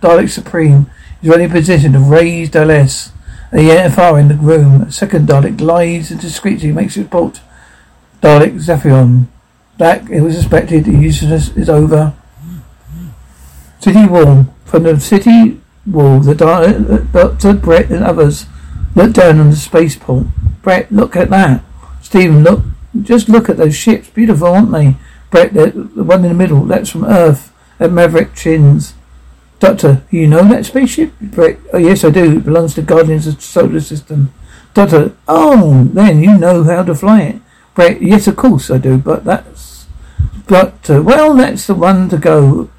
Dalek 0.00 0.30
Supreme 0.30 0.90
is 1.22 1.28
ready 1.28 1.44
in 1.44 1.50
position 1.50 1.92
to 1.92 1.98
raise 1.98 2.48
Dallas. 2.48 3.12
At 3.52 3.94
far 3.94 4.18
in 4.18 4.28
the 4.28 4.34
room, 4.36 4.80
a 4.80 4.90
second 4.90 5.28
Dalek 5.28 5.58
glides 5.58 6.10
and 6.10 6.18
discreetly 6.18 6.72
makes 6.72 6.94
his 6.94 7.04
report. 7.04 7.42
Dalek 8.22 8.58
Zephon. 8.60 9.28
Black, 9.78 10.10
it 10.10 10.20
was 10.20 10.36
suspected 10.36 10.84
the 10.84 10.92
useless 10.92 11.48
is 11.56 11.70
over. 11.70 12.14
City 13.78 14.06
wall. 14.06 14.46
From 14.66 14.82
the 14.82 15.00
city 15.00 15.60
wall, 15.86 16.20
the 16.20 16.34
Dalek, 16.34 16.90
uh, 16.90 17.18
uh, 17.18 17.28
Dr. 17.28 17.54
Brett 17.54 17.90
and 17.90 18.04
others 18.04 18.46
look 18.94 19.14
down 19.14 19.40
on 19.40 19.50
the 19.50 19.56
spaceport. 19.56 20.26
Brett, 20.62 20.92
look 20.92 21.16
at 21.16 21.30
that. 21.30 21.62
Stephen, 22.02 22.44
look 22.44 22.62
just 23.02 23.28
look 23.28 23.48
at 23.48 23.56
those 23.56 23.76
ships. 23.76 24.08
Beautiful, 24.08 24.48
aren't 24.48 24.72
they? 24.72 24.96
Brett, 25.30 25.54
the, 25.54 25.70
the 25.70 26.02
one 26.02 26.24
in 26.24 26.30
the 26.30 26.34
middle, 26.34 26.64
that's 26.64 26.90
from 26.90 27.04
Earth 27.04 27.52
at 27.78 27.90
Mavic 27.90 28.34
Chen's. 28.34 28.94
Doctor, 29.60 30.02
you 30.10 30.26
know 30.26 30.42
that 30.48 30.66
spaceship? 30.66 31.12
Brett, 31.20 31.58
oh 31.72 31.78
yes 31.78 32.04
I 32.04 32.10
do. 32.10 32.38
It 32.38 32.44
belongs 32.44 32.74
to 32.74 32.82
Guardians 32.82 33.26
of 33.26 33.36
the 33.36 33.42
Solar 33.42 33.80
System. 33.80 34.32
Doctor, 34.74 35.14
oh, 35.28 35.84
then 35.92 36.22
you 36.22 36.38
know 36.38 36.64
how 36.64 36.82
to 36.82 36.94
fly 36.94 37.20
it. 37.22 37.36
Yes 37.88 38.26
of 38.26 38.36
course 38.36 38.70
I 38.70 38.78
do, 38.78 38.98
but 38.98 39.24
that's, 39.24 39.86
but, 40.46 40.88
uh, 40.90 41.02
well, 41.02 41.34
that's 41.34 41.66
the 41.66 41.74
one 41.74 42.08
to 42.08 42.18
go. 42.18 42.70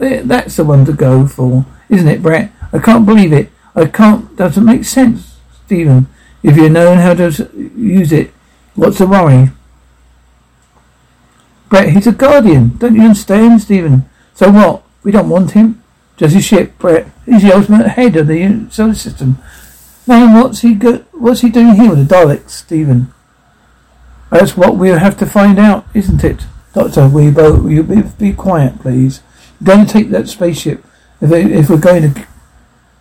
Eh, 0.00 0.22
that's 0.24 0.56
the 0.56 0.64
one 0.64 0.84
to 0.86 0.92
go 0.92 1.26
for, 1.26 1.66
isn't 1.88 2.08
it, 2.08 2.22
Brett? 2.22 2.52
I 2.72 2.78
can't 2.78 3.04
believe 3.06 3.32
it. 3.32 3.50
I 3.74 3.86
can't, 3.86 4.34
doesn't 4.36 4.64
make 4.64 4.84
sense, 4.84 5.36
Stephen. 5.66 6.06
If 6.42 6.56
you 6.56 6.68
know 6.68 6.94
how 6.96 7.14
to 7.14 7.30
use 7.76 8.12
it, 8.12 8.32
What's 8.74 8.98
the 8.98 9.06
worry? 9.06 9.50
Brett, 11.68 11.90
he's 11.90 12.06
a 12.06 12.12
guardian. 12.12 12.76
Don't 12.78 12.94
you 12.94 13.02
understand, 13.02 13.60
Stephen? 13.60 14.08
So 14.34 14.50
what? 14.50 14.82
We 15.02 15.12
don't 15.12 15.28
want 15.28 15.52
him. 15.52 15.82
Just 16.16 16.34
his 16.34 16.44
ship, 16.44 16.78
Brett. 16.78 17.08
He's 17.26 17.42
the 17.42 17.54
ultimate 17.54 17.88
head 17.88 18.16
of 18.16 18.28
the 18.28 18.68
solar 18.70 18.94
system. 18.94 19.38
Man, 20.06 20.34
what's 20.40 20.60
he 20.60 20.74
go- 20.74 21.04
What's 21.12 21.40
he 21.42 21.50
doing 21.50 21.74
here 21.74 21.90
with 21.90 22.08
the 22.08 22.14
Daleks, 22.14 22.50
Stephen? 22.50 23.12
That's 24.32 24.56
what 24.56 24.78
we'll 24.78 24.98
have 24.98 25.18
to 25.18 25.26
find 25.26 25.58
out, 25.58 25.84
isn't 25.92 26.24
it? 26.24 26.46
Doctor, 26.72 27.06
you, 27.20 27.30
both, 27.32 27.70
you 27.70 27.82
be, 27.82 28.32
quiet, 28.32 28.80
please? 28.80 29.20
We're 29.60 29.74
going 29.74 29.86
to 29.86 29.92
take 29.92 30.08
that 30.08 30.26
spaceship 30.26 30.82
if, 31.20 31.30
if 31.30 31.68
we're 31.68 31.76
going 31.76 32.14
to 32.14 32.26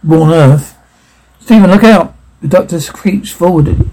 warn 0.03 0.31
Earth. 0.31 0.77
Stephen, 1.39 1.71
look 1.71 1.85
out! 1.85 2.15
The 2.41 2.50
doctor 2.50 2.81
creeps 2.81 3.31
forward 3.31 3.89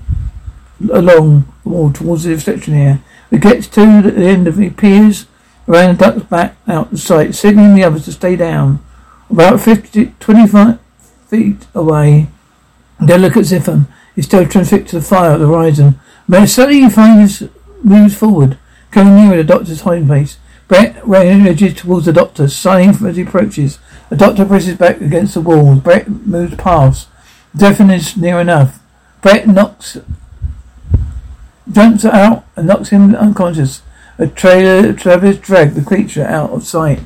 along 0.90 1.52
the 1.62 1.68
wall 1.68 1.92
towards 1.92 2.25
the 2.25 2.30
reception 2.30 2.75
area. 2.75 3.02
We 3.30 3.38
gets 3.38 3.68
to 3.68 4.02
the 4.02 4.26
end 4.26 4.49
of 4.49 4.57
the 4.57 4.71
piers, 4.71 5.26
around 5.68 5.90
and 5.90 5.99
ducks 5.99 6.23
back 6.25 6.57
out 6.66 6.92
of 6.92 6.99
sight, 6.99 7.37
signaling 7.37 7.76
the 7.76 7.85
others 7.85 8.07
to 8.07 8.12
stay 8.12 8.35
down. 8.35 8.85
About 9.30 9.61
50, 9.61 10.14
25 10.18 10.80
feet 11.28 11.66
away, 11.73 12.26
delicate 13.04 13.45
Zephon 13.45 13.87
is 14.16 14.25
still 14.25 14.45
transfixed 14.45 14.90
to 14.90 14.99
the 14.99 15.07
fire 15.07 15.33
at 15.33 15.38
the 15.38 15.47
horizon. 15.47 16.00
But 16.29 16.47
suddenly 16.47 16.83
he 16.83 16.91
finds 16.91 17.43
moves 17.83 18.17
forward, 18.17 18.59
coming 18.91 19.17
nearer 19.17 19.37
the 19.39 19.45
doctor's 19.45 19.81
hiding 19.83 20.07
place. 20.07 20.39
Brett 20.69 21.03
edges 21.09 21.75
towards 21.75 22.05
the 22.05 22.13
doctor, 22.13 22.47
sighing 22.49 22.91
as 22.91 23.17
he 23.17 23.23
approaches. 23.23 23.79
The 24.11 24.17
doctor 24.17 24.45
presses 24.45 24.77
back 24.77 25.01
against 25.01 25.35
the 25.35 25.41
wall. 25.41 25.77
Brett 25.77 26.09
moves 26.09 26.57
past. 26.57 27.09
Zephon 27.57 27.91
is 27.91 28.17
near 28.17 28.41
enough. 28.41 28.79
Brett 29.23 29.49
knocks 29.49 29.97
jumps 31.71 32.05
out 32.05 32.45
and 32.57 32.67
knocks 32.67 32.91
him 32.91 33.15
unconscious. 33.15 33.83
A 34.19 34.27
trailer, 34.27 34.93
Travis 34.93 35.39
dragged 35.39 35.75
the 35.75 35.83
creature 35.83 36.25
out 36.25 36.51
of 36.51 36.65
sight. 36.65 37.01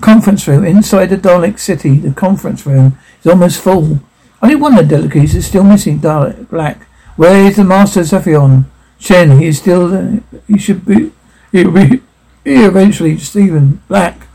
Conference 0.00 0.48
room 0.48 0.64
inside 0.64 1.06
the 1.06 1.16
Dalek 1.16 1.58
city. 1.58 1.98
The 1.98 2.12
conference 2.12 2.66
room 2.66 2.98
is 3.20 3.26
almost 3.26 3.60
full. 3.60 4.00
Only 4.42 4.56
one 4.56 4.76
of 4.76 4.88
the 4.88 4.96
delegates 4.96 5.34
is 5.34 5.46
still 5.46 5.64
missing. 5.64 6.00
Dalek 6.00 6.48
Black. 6.48 6.86
Where 7.16 7.46
is 7.46 7.56
the 7.56 7.64
Master 7.64 8.00
Zephon? 8.00 8.64
Chen. 8.98 9.38
He 9.38 9.46
is 9.46 9.58
still 9.58 9.88
there. 9.88 10.20
He 10.46 10.58
should 10.58 10.84
be. 10.84 11.12
He'll 11.52 11.70
be 11.70 12.02
here 12.44 12.68
eventually. 12.68 13.18
Stephen 13.18 13.82
Black. 13.88 14.26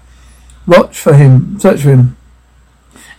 Watch 0.65 0.99
for 0.99 1.13
him. 1.13 1.59
Search 1.59 1.81
for 1.81 1.89
him. 1.89 2.17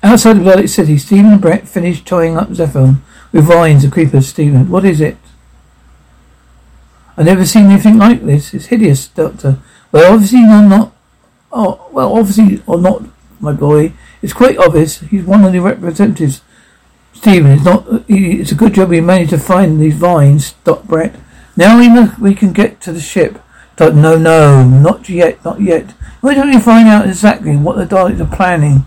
Outside 0.02 0.38
of 0.38 0.44
Dalek 0.44 0.68
City, 0.68 0.96
Stephen 0.96 1.32
and 1.32 1.40
Brett 1.40 1.68
finished 1.68 2.06
tying 2.06 2.38
up 2.38 2.48
Zephon 2.48 3.02
with 3.32 3.44
vines 3.44 3.84
and 3.84 3.92
creepers. 3.92 4.28
Stephen, 4.28 4.70
what 4.70 4.84
is 4.84 5.00
it? 5.00 5.18
I've 7.16 7.26
never 7.26 7.44
seen 7.44 7.66
anything 7.66 7.98
like 7.98 8.24
this. 8.24 8.54
It's 8.54 8.66
hideous, 8.66 9.08
Doctor. 9.08 9.58
Well, 9.92 10.14
obviously 10.14 10.40
I'm 10.40 10.70
not. 10.70 10.94
Oh, 11.52 11.88
well, 11.92 12.16
obviously 12.16 12.62
or 12.66 12.78
not, 12.78 13.02
my 13.40 13.52
boy. 13.52 13.92
It's 14.22 14.32
quite 14.32 14.56
obvious. 14.56 15.00
He's 15.00 15.24
one 15.24 15.44
of 15.44 15.52
the 15.52 15.58
representatives 15.60 16.40
Stephen, 17.12 17.50
it's 17.50 17.64
not. 17.64 17.86
It's 18.08 18.52
a 18.52 18.54
good 18.54 18.74
job 18.74 18.88
we 18.88 19.00
managed 19.00 19.30
to 19.30 19.38
find 19.38 19.80
these 19.80 19.94
vines. 19.94 20.52
Dot 20.64 20.86
Brett. 20.86 21.14
Now 21.56 21.78
we 21.78 21.88
must, 21.88 22.18
we 22.18 22.34
can 22.34 22.52
get 22.52 22.80
to 22.82 22.92
the 22.92 23.00
ship. 23.00 23.40
Dot. 23.76 23.94
No, 23.94 24.16
no, 24.16 24.64
not 24.64 25.08
yet, 25.08 25.44
not 25.44 25.60
yet. 25.60 25.90
Why 26.20 26.34
don't 26.34 26.50
we 26.50 26.60
find 26.60 26.88
out 26.88 27.06
exactly 27.06 27.56
what 27.56 27.76
the 27.76 27.84
Daleks 27.84 28.20
are 28.20 28.36
planning? 28.36 28.84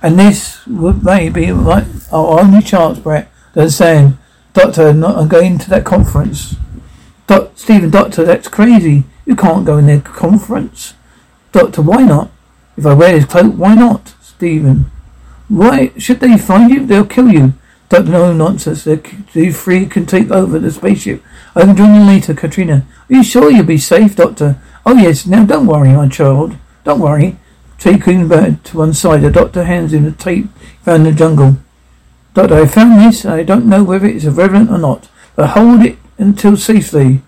And 0.00 0.18
this 0.18 0.66
would 0.66 1.04
maybe 1.04 1.46
be 1.46 1.50
our 1.50 2.40
only 2.40 2.62
chance, 2.62 2.98
Brett. 2.98 3.30
They're 3.54 3.68
saying, 3.68 4.18
Doctor, 4.52 4.88
I'm 4.88 5.28
going 5.28 5.58
to 5.58 5.70
that 5.70 5.84
conference. 5.84 6.56
Doc, 7.26 7.52
Stephen, 7.54 7.90
Doctor, 7.90 8.24
that's 8.24 8.48
crazy. 8.48 9.04
You 9.24 9.36
can't 9.36 9.64
go 9.64 9.78
in 9.78 9.86
their 9.86 10.00
conference. 10.00 10.94
Doctor, 11.52 11.82
why 11.82 12.02
not? 12.02 12.30
If 12.76 12.84
I 12.84 12.94
wear 12.94 13.14
his 13.14 13.26
cloak, 13.26 13.54
why 13.54 13.74
not? 13.74 14.14
Stephen. 14.20 14.90
Why 15.52 15.92
should 15.98 16.20
they 16.20 16.38
find 16.38 16.70
you? 16.70 16.86
They'll 16.86 17.04
kill 17.04 17.30
you. 17.30 17.52
Doctor, 17.90 18.10
no 18.10 18.32
nonsense. 18.32 18.86
You 18.86 19.52
three 19.52 19.84
can 19.84 20.06
take 20.06 20.30
over 20.30 20.58
the 20.58 20.70
spaceship. 20.70 21.22
I 21.54 21.60
can 21.60 21.76
join 21.76 21.94
you 21.94 22.04
later, 22.04 22.32
Katarina. 22.32 22.86
Are 23.10 23.14
you 23.14 23.22
sure 23.22 23.50
you'll 23.50 23.66
be 23.66 23.76
safe, 23.76 24.16
Doctor? 24.16 24.58
Oh 24.86 24.96
yes. 24.96 25.26
Now 25.26 25.44
don't 25.44 25.66
worry, 25.66 25.90
my 25.90 26.08
child. 26.08 26.56
Don't 26.84 27.00
worry. 27.00 27.36
Taking 27.78 28.28
back 28.28 28.62
to 28.62 28.78
one 28.78 28.94
side, 28.94 29.20
the 29.20 29.30
doctor 29.30 29.64
hands 29.64 29.92
him 29.92 30.04
the 30.04 30.12
tape 30.12 30.46
found 30.84 31.06
in 31.06 31.12
the 31.12 31.18
jungle. 31.18 31.56
Doctor, 32.32 32.54
I 32.54 32.66
found 32.66 32.98
this. 33.02 33.26
I 33.26 33.42
don't 33.42 33.66
know 33.66 33.84
whether 33.84 34.06
it's 34.06 34.24
relevant 34.24 34.70
or 34.70 34.78
not, 34.78 35.10
but 35.36 35.50
hold 35.50 35.82
it 35.82 35.98
until 36.16 36.56
safely. 36.56 37.20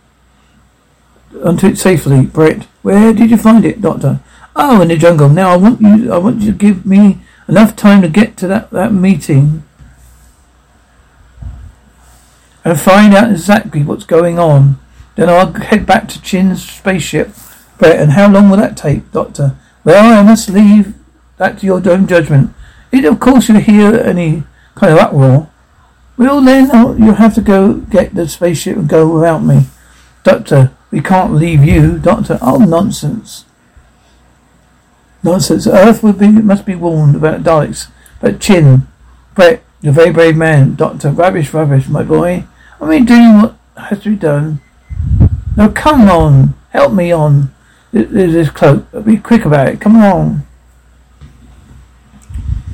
Until 1.42 1.72
it 1.72 1.78
safely, 1.78 2.24
Brett. 2.24 2.62
Where 2.80 3.12
did 3.12 3.30
you 3.30 3.36
find 3.36 3.66
it, 3.66 3.82
Doctor? 3.82 4.20
Oh, 4.56 4.80
in 4.80 4.88
the 4.88 4.96
jungle. 4.96 5.28
Now 5.28 5.50
I 5.50 5.56
want 5.58 5.82
you. 5.82 6.10
I 6.10 6.16
want 6.16 6.40
you 6.40 6.52
to 6.52 6.56
give 6.56 6.86
me 6.86 7.18
enough 7.48 7.76
time 7.76 8.02
to 8.02 8.08
get 8.08 8.36
to 8.38 8.46
that 8.46 8.70
that 8.70 8.92
meeting 8.92 9.62
and 12.64 12.80
find 12.80 13.14
out 13.14 13.30
exactly 13.30 13.82
what's 13.82 14.04
going 14.04 14.38
on. 14.38 14.78
Then 15.16 15.28
I'll 15.28 15.52
head 15.52 15.86
back 15.86 16.08
to 16.08 16.22
Chen's 16.22 16.68
spaceship. 16.68 17.30
Brett, 17.78 18.00
and 18.00 18.12
how 18.12 18.30
long 18.30 18.50
will 18.50 18.56
that 18.56 18.76
take, 18.76 19.10
Doctor? 19.12 19.56
Well, 19.84 20.18
I 20.18 20.22
must 20.22 20.48
leave 20.48 20.94
that 21.36 21.58
to 21.58 21.66
your 21.66 21.82
own 21.88 22.06
judgment. 22.06 22.54
It, 22.90 23.04
of 23.04 23.20
course, 23.20 23.48
you'll 23.48 23.58
hear 23.58 23.94
any 23.94 24.44
kind 24.74 24.92
of 24.92 24.98
uproar, 24.98 25.50
well, 26.16 26.40
then 26.40 26.70
uh, 26.70 26.92
you'll 26.92 27.14
have 27.14 27.34
to 27.34 27.40
go 27.40 27.74
get 27.74 28.14
the 28.14 28.28
spaceship 28.28 28.76
and 28.76 28.88
go 28.88 29.12
without 29.12 29.42
me. 29.42 29.66
Doctor, 30.22 30.70
we 30.90 31.00
can't 31.00 31.34
leave 31.34 31.64
you. 31.64 31.98
Doctor, 31.98 32.38
oh, 32.40 32.58
nonsense. 32.58 33.44
Nonsense. 35.24 35.66
Earth 35.66 36.02
would 36.02 36.18
be, 36.18 36.28
must 36.28 36.66
be 36.66 36.74
warned 36.74 37.16
about 37.16 37.42
Daleks. 37.42 37.88
But 38.20 38.40
Chin, 38.40 38.86
Brett, 39.34 39.62
a 39.82 39.90
very 39.90 40.12
brave 40.12 40.36
man. 40.36 40.76
Doctor, 40.76 41.10
rubbish, 41.10 41.52
rubbish, 41.52 41.88
my 41.88 42.02
boy. 42.02 42.44
I 42.80 42.88
mean, 42.88 43.04
doing 43.04 43.40
what 43.40 43.56
has 43.76 44.02
to 44.02 44.10
be 44.10 44.16
done. 44.16 44.60
Now, 45.56 45.68
come 45.68 46.08
on. 46.08 46.54
Help 46.70 46.92
me 46.92 47.12
on. 47.12 47.54
There's 47.92 48.32
this 48.32 48.50
cloak. 48.50 48.86
Be 49.04 49.16
quick 49.16 49.44
about 49.44 49.68
it. 49.68 49.80
Come 49.80 49.96
on. 49.96 50.46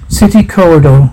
City 0.08 0.42
corridor. 0.42 1.10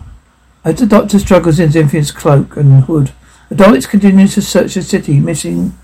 As 0.64 0.80
the 0.80 0.86
doctor 0.86 1.20
struggles 1.20 1.60
in 1.60 1.72
Zephon's 1.72 2.12
cloak 2.12 2.58
and 2.58 2.84
hood, 2.86 3.12
the 3.50 3.56
Daleks 3.56 3.88
continue 3.88 4.28
to 4.28 4.42
search 4.42 4.74
the 4.74 4.82
city, 4.82 5.20
missing 5.20 5.78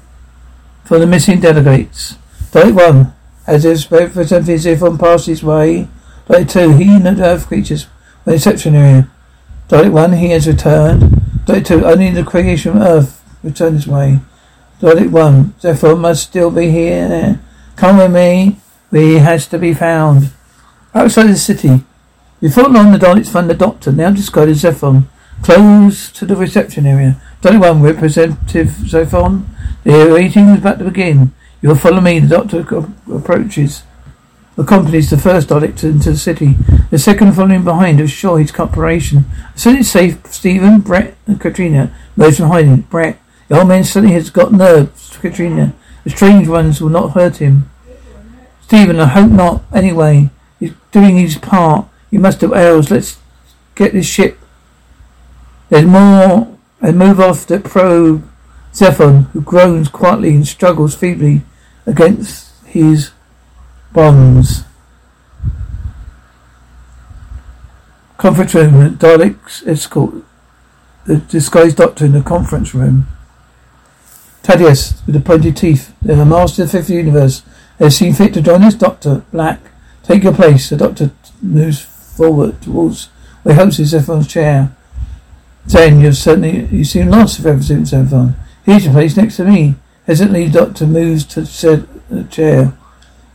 for 0.84 1.00
the 1.00 1.08
missing 1.08 1.40
delegates. 1.40 2.16
Dalek 2.52 2.76
1, 2.76 3.14
as 3.46 3.64
his 3.64 3.92
representative 3.92 4.60
Zephon 4.60 4.98
passed 4.98 5.28
his 5.28 5.44
way. 5.44 5.88
Dalek 6.28 6.50
2, 6.50 6.78
he 6.78 6.96
and 6.96 7.06
the 7.06 7.24
Earth 7.24 7.48
creatures 7.48 7.88
were 8.26 8.34
in 8.34 8.38
reception 8.38 8.76
area. 8.76 9.10
Dalek 9.68 9.92
1, 9.92 10.14
he 10.14 10.30
has 10.30 10.48
returned. 10.48 11.04
Dalek 11.46 11.66
2, 11.66 11.86
only 11.86 12.12
the 12.12 12.24
creation 12.24 12.78
of 12.78 12.82
Earth 12.82 13.24
returned 13.44 13.76
his 13.76 13.88
way. 13.88 14.20
Dalek 14.80 15.12
1, 15.12 15.56
Zephon 15.60 16.00
must 16.00 16.24
still 16.24 16.52
be 16.52 16.70
here. 16.72 17.40
Come 17.76 17.98
with 17.98 18.14
me. 18.14 18.58
He 18.92 19.16
has 19.16 19.48
to 19.48 19.58
be 19.58 19.74
found. 19.74 20.32
Outside 20.94 21.28
the 21.28 21.36
city. 21.36 21.84
Before 22.40 22.70
long, 22.70 22.92
the 22.92 22.98
Daleks 22.98 23.30
found 23.30 23.50
the 23.50 23.56
doctor, 23.56 23.92
now 23.92 24.12
described 24.12 24.52
as 24.52 24.62
Zephon, 24.62 25.08
close 25.42 26.12
to 26.12 26.26
the 26.26 26.36
reception 26.36 26.86
area. 26.86 27.20
Dalek 27.42 27.60
1, 27.60 27.82
Representative 27.82 28.68
Zephon. 28.86 29.46
The 29.84 30.14
meeting 30.14 30.50
is 30.50 30.60
about 30.60 30.80
to 30.80 30.86
begin. 30.86 31.34
You 31.64 31.70
will 31.70 31.76
follow 31.78 32.02
me. 32.02 32.20
The 32.20 32.28
doctor 32.28 32.60
approaches. 33.12 33.84
Accompanies 34.58 35.10
the 35.10 35.18
first 35.18 35.48
Dalek 35.48 35.82
into 35.82 36.12
the 36.12 36.18
city. 36.18 36.58
The 36.92 37.00
second 37.00 37.34
following 37.34 37.64
behind 37.64 38.00
to 38.00 38.04
assure 38.04 38.38
his 38.38 38.52
cooperation. 38.52 39.24
As 39.56 39.64
soon 39.64 39.78
as 39.78 39.90
safe, 39.90 40.20
Stephen, 40.28 40.82
Brett, 40.82 41.16
and 41.26 41.40
Katarina 41.40 41.96
emerge 42.18 42.36
from 42.36 42.50
hiding. 42.50 42.82
Brett, 42.82 43.18
the 43.48 43.58
old 43.58 43.70
man 43.70 43.86
suddenly 43.86 44.14
has 44.14 44.30
got 44.30 44.52
nerves. 44.52 45.16
Katarina, 45.22 45.74
the 46.04 46.10
strange 46.10 46.50
ones 46.50 46.82
will 46.82 46.90
not 46.90 47.14
hurt 47.14 47.38
him. 47.38 47.70
Stephen, 48.64 49.00
I 49.00 49.06
hope 49.06 49.32
not. 49.32 49.64
Anyway, 49.74 50.32
he's 50.60 50.74
doing 50.92 51.18
his 51.18 51.38
part. 51.38 51.88
You 52.12 52.20
must 52.20 52.42
have 52.42 52.52
arrows. 52.52 52.92
Let's 52.92 53.20
get 53.74 53.94
this 53.94 54.06
ship. 54.06 54.38
There's 55.70 55.86
more. 55.86 56.58
And 56.82 57.00
move 57.00 57.22
off 57.22 57.48
the 57.48 57.62
probe. 57.62 58.30
Zephon, 58.74 59.30
who 59.32 59.40
groans 59.40 59.88
quietly 59.88 60.36
and 60.36 60.46
struggles 60.46 60.94
feebly 60.94 61.44
against 61.86 62.52
his 62.66 63.12
bonds. 63.92 64.64
Conference 68.18 68.54
room. 68.54 68.98
Daleks 68.98 69.68
escort 69.68 70.24
the 71.06 71.18
disguised 71.18 71.78
doctor 71.78 72.06
in 72.06 72.14
the 72.14 72.22
conference 72.22 72.74
room. 72.74 73.08
Thaddeus, 74.44 75.02
with 75.06 75.16
the 75.16 75.22
pointed 75.22 75.56
teeth, 75.58 75.94
the 76.02 76.26
master 76.26 76.64
of 76.64 76.72
the 76.72 76.78
fifth 76.78 76.90
universe. 76.90 77.44
Have 77.80 77.94
seen 77.94 78.14
fit 78.14 78.34
to 78.36 78.42
join 78.42 78.62
us, 78.64 78.76
Doctor 78.76 79.24
Black. 79.32 79.60
Take 80.04 80.24
your 80.24 80.34
place. 80.34 80.70
The 80.70 80.78
doctor 80.78 81.12
moves 81.42 81.82
forward 81.82 82.62
towards 82.62 83.06
where 83.42 83.56
hopes 83.56 83.80
is 83.80 83.94
Zephon's 83.94 84.28
chair. 84.28 84.76
Then 85.66 86.00
you've 86.00 86.18
certainly 86.18 86.66
you 86.66 86.84
seem 86.84 87.10
lost 87.10 87.40
if 87.40 87.46
ever 87.46 87.64
since 87.64 87.92
Zephon. 87.92 88.14
Um, 88.14 88.36
Here's 88.64 88.86
your 88.86 88.94
place 88.94 89.18
next 89.18 89.38
to 89.38 89.46
me. 89.46 89.76
The 90.06 90.50
doctor 90.52 90.86
moves 90.86 91.26
to 91.28 91.46
said 91.46 91.88
uh, 92.12 92.24
chair 92.24 92.74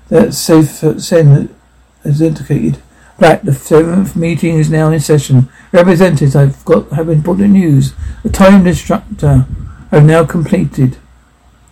that 0.09 0.35
safe 0.35 0.85
uh, 0.85 0.99
Sen 1.01 1.55
has 2.03 2.21
indicated. 2.21 2.83
Black, 3.19 3.43
the 3.43 3.55
seventh 3.55 4.15
meeting 4.15 4.59
is 4.59 4.71
now 4.71 4.91
in 4.91 5.01
session. 5.01 5.49
Representatives, 5.73 6.37
I've 6.37 6.63
got 6.65 6.91
have 6.91 7.09
important 7.09 7.51
news. 7.51 7.95
The 8.23 8.29
time 8.29 8.65
destructor 8.65 9.47
have 9.91 10.05
now 10.05 10.25
completed. 10.25 10.99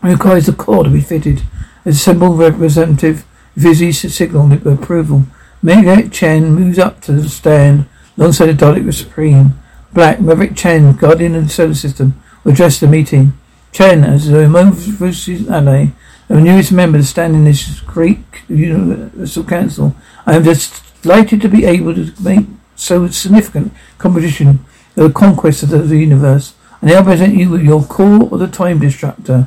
It 0.03 0.09
requires 0.09 0.47
the 0.47 0.53
core 0.53 0.85
to 0.85 0.91
be 0.91 1.03
fitted. 1.03 1.43
A 1.85 1.93
simple 1.93 2.35
representative 2.35 3.25
visits 3.55 4.03
the 4.03 4.11
signal 4.11 4.51
of 4.51 4.67
approval. 4.67 5.25
Mavic 5.63 6.11
Chen 6.11 6.53
moves 6.53 6.79
up 6.79 7.01
to 7.03 7.13
the 7.13 7.29
stand 7.29 7.87
alongside 8.17 8.47
the 8.47 8.53
Dalek 8.53 8.93
Supreme. 8.93 9.59
Black, 9.93 10.19
Mavic 10.19 10.57
Chen, 10.57 10.97
Guardian 10.97 11.35
of 11.35 11.45
the 11.45 11.51
Solar 11.51 11.75
System, 11.75 12.21
will 12.43 12.53
address 12.53 12.81
the 12.81 12.87
meeting. 12.87 13.35
Chen, 13.77 14.05
as 14.05 14.29
a 14.29 14.49
versus 14.49 15.47
ally, 15.51 15.89
the 16.29 16.41
newest 16.41 16.73
member 16.73 16.97
to 16.97 17.05
stand 17.05 17.35
in 17.35 17.45
this 17.45 17.81
great 17.81 18.21
Universal 18.49 19.45
Council, 19.45 19.95
I 20.25 20.35
am 20.35 20.45
just 20.45 20.83
delighted 21.03 21.43
to 21.43 21.51
be 21.51 21.67
able 21.67 21.95
to 21.95 22.11
make 22.23 22.47
so 22.75 23.07
significant 23.09 23.75
competition 23.99 24.65
the 24.95 25.11
conquest 25.11 25.63
of 25.63 25.91
the 25.91 25.99
universe. 25.99 26.55
I 26.81 26.87
now 26.87 27.03
present 27.03 27.35
you 27.35 27.51
with 27.51 27.65
your 27.65 27.85
core 27.85 28.33
of 28.33 28.39
the 28.39 28.47
time 28.47 28.79
destructor, 28.79 29.47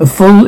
a 0.00 0.06
full 0.06 0.46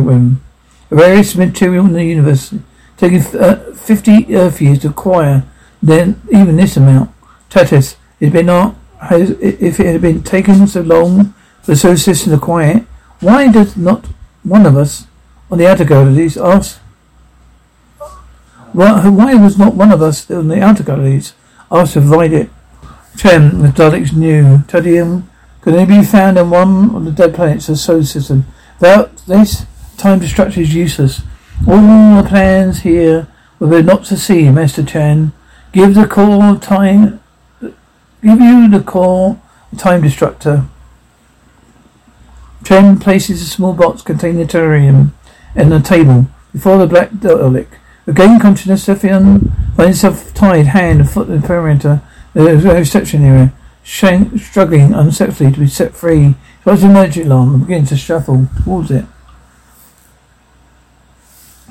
room, 0.00 0.42
the 0.88 0.96
rarest 0.96 1.36
material 1.36 1.86
in 1.86 1.92
the 1.92 2.02
universe, 2.02 2.52
taking 2.96 3.24
uh, 3.36 3.72
50 3.72 4.34
Earth 4.34 4.60
years 4.60 4.80
to 4.80 4.88
acquire, 4.88 5.44
then 5.80 6.20
even 6.32 6.56
this 6.56 6.76
amount. 6.76 7.12
Tatus, 7.50 7.94
it 8.18 8.32
been 8.32 8.46
not, 8.46 8.74
has, 9.00 9.30
if 9.30 9.78
it 9.78 9.86
had 9.86 10.02
been 10.02 10.24
taken 10.24 10.66
so 10.66 10.80
long 10.80 11.34
the 11.68 11.76
solar 11.76 11.98
system 11.98 12.30
to 12.30 12.36
acquire 12.38 12.78
it, 12.78 12.82
why 13.20 13.52
does 13.52 13.76
not 13.76 14.06
one 14.42 14.64
of 14.64 14.74
us 14.74 15.06
on 15.50 15.58
the 15.58 15.68
outer 15.68 15.84
galaxies 15.84 16.38
ask? 16.38 16.80
Why, 18.72 19.06
why 19.06 19.34
was 19.34 19.58
not 19.58 19.74
one 19.74 19.92
of 19.92 20.00
us 20.00 20.30
on 20.30 20.48
the 20.48 20.62
outer 20.62 20.82
galaxies 20.82 21.34
asked 21.70 21.92
to 21.92 22.00
provide 22.00 22.32
it? 22.32 22.50
Chen, 23.18 23.60
the 23.60 23.68
Daleks 23.68 24.16
knew. 24.16 24.58
Taranium 24.66 25.24
could 25.60 25.74
only 25.74 25.98
be 25.98 26.04
found 26.04 26.38
on 26.38 26.48
one 26.48 26.94
of 26.94 27.04
the 27.04 27.10
dead 27.10 27.34
planets 27.34 27.68
of 27.68 27.74
the 27.74 27.78
solar 27.78 28.02
system. 28.02 28.46
Without 28.80 29.14
this, 29.26 29.66
time 29.98 30.20
destruction 30.20 30.62
is 30.62 30.74
useless. 30.74 31.20
All 31.66 32.22
the 32.22 32.26
plans 32.26 32.80
here 32.80 33.26
were 33.58 33.82
not 33.82 34.04
to 34.04 34.16
see, 34.16 34.48
Master 34.48 34.84
Chen. 34.84 35.32
Give 35.72 35.94
the 35.94 36.06
call 36.06 36.56
time. 36.56 37.20
Give 37.60 38.40
you 38.40 38.70
the 38.70 38.82
call, 38.84 39.42
time 39.76 40.00
destructor. 40.00 40.64
Chen 42.68 42.98
places 42.98 43.40
a 43.40 43.46
small 43.46 43.72
box 43.72 44.02
containing 44.02 44.36
the 44.36 44.44
taranium 44.44 45.12
on 45.56 45.70
the 45.70 45.80
table 45.80 46.26
before 46.52 46.76
the 46.76 46.86
black 46.86 47.08
Dalek. 47.12 47.66
Again 48.06 48.38
consciousness, 48.38 48.84
Zephon 48.84 49.74
finds 49.74 50.02
himself 50.02 50.34
tied 50.34 50.66
hand 50.66 51.00
and 51.00 51.10
foot 51.10 51.30
in 51.30 51.40
the 51.40 51.46
perimeter 51.48 52.02
There's 52.34 52.66
a 52.66 52.74
reception 52.74 53.24
area. 53.24 53.54
Shane 53.82 54.38
struggling 54.38 54.94
unsuccessfully 54.94 55.50
to 55.50 55.60
be 55.60 55.66
set 55.66 55.94
free. 55.94 56.34
Throws 56.62 56.82
the 56.82 56.90
emergency 56.90 57.22
alarm 57.22 57.54
and 57.54 57.66
begins 57.66 57.88
to 57.88 57.96
shuffle 57.96 58.48
towards 58.62 58.90
it. 58.90 59.06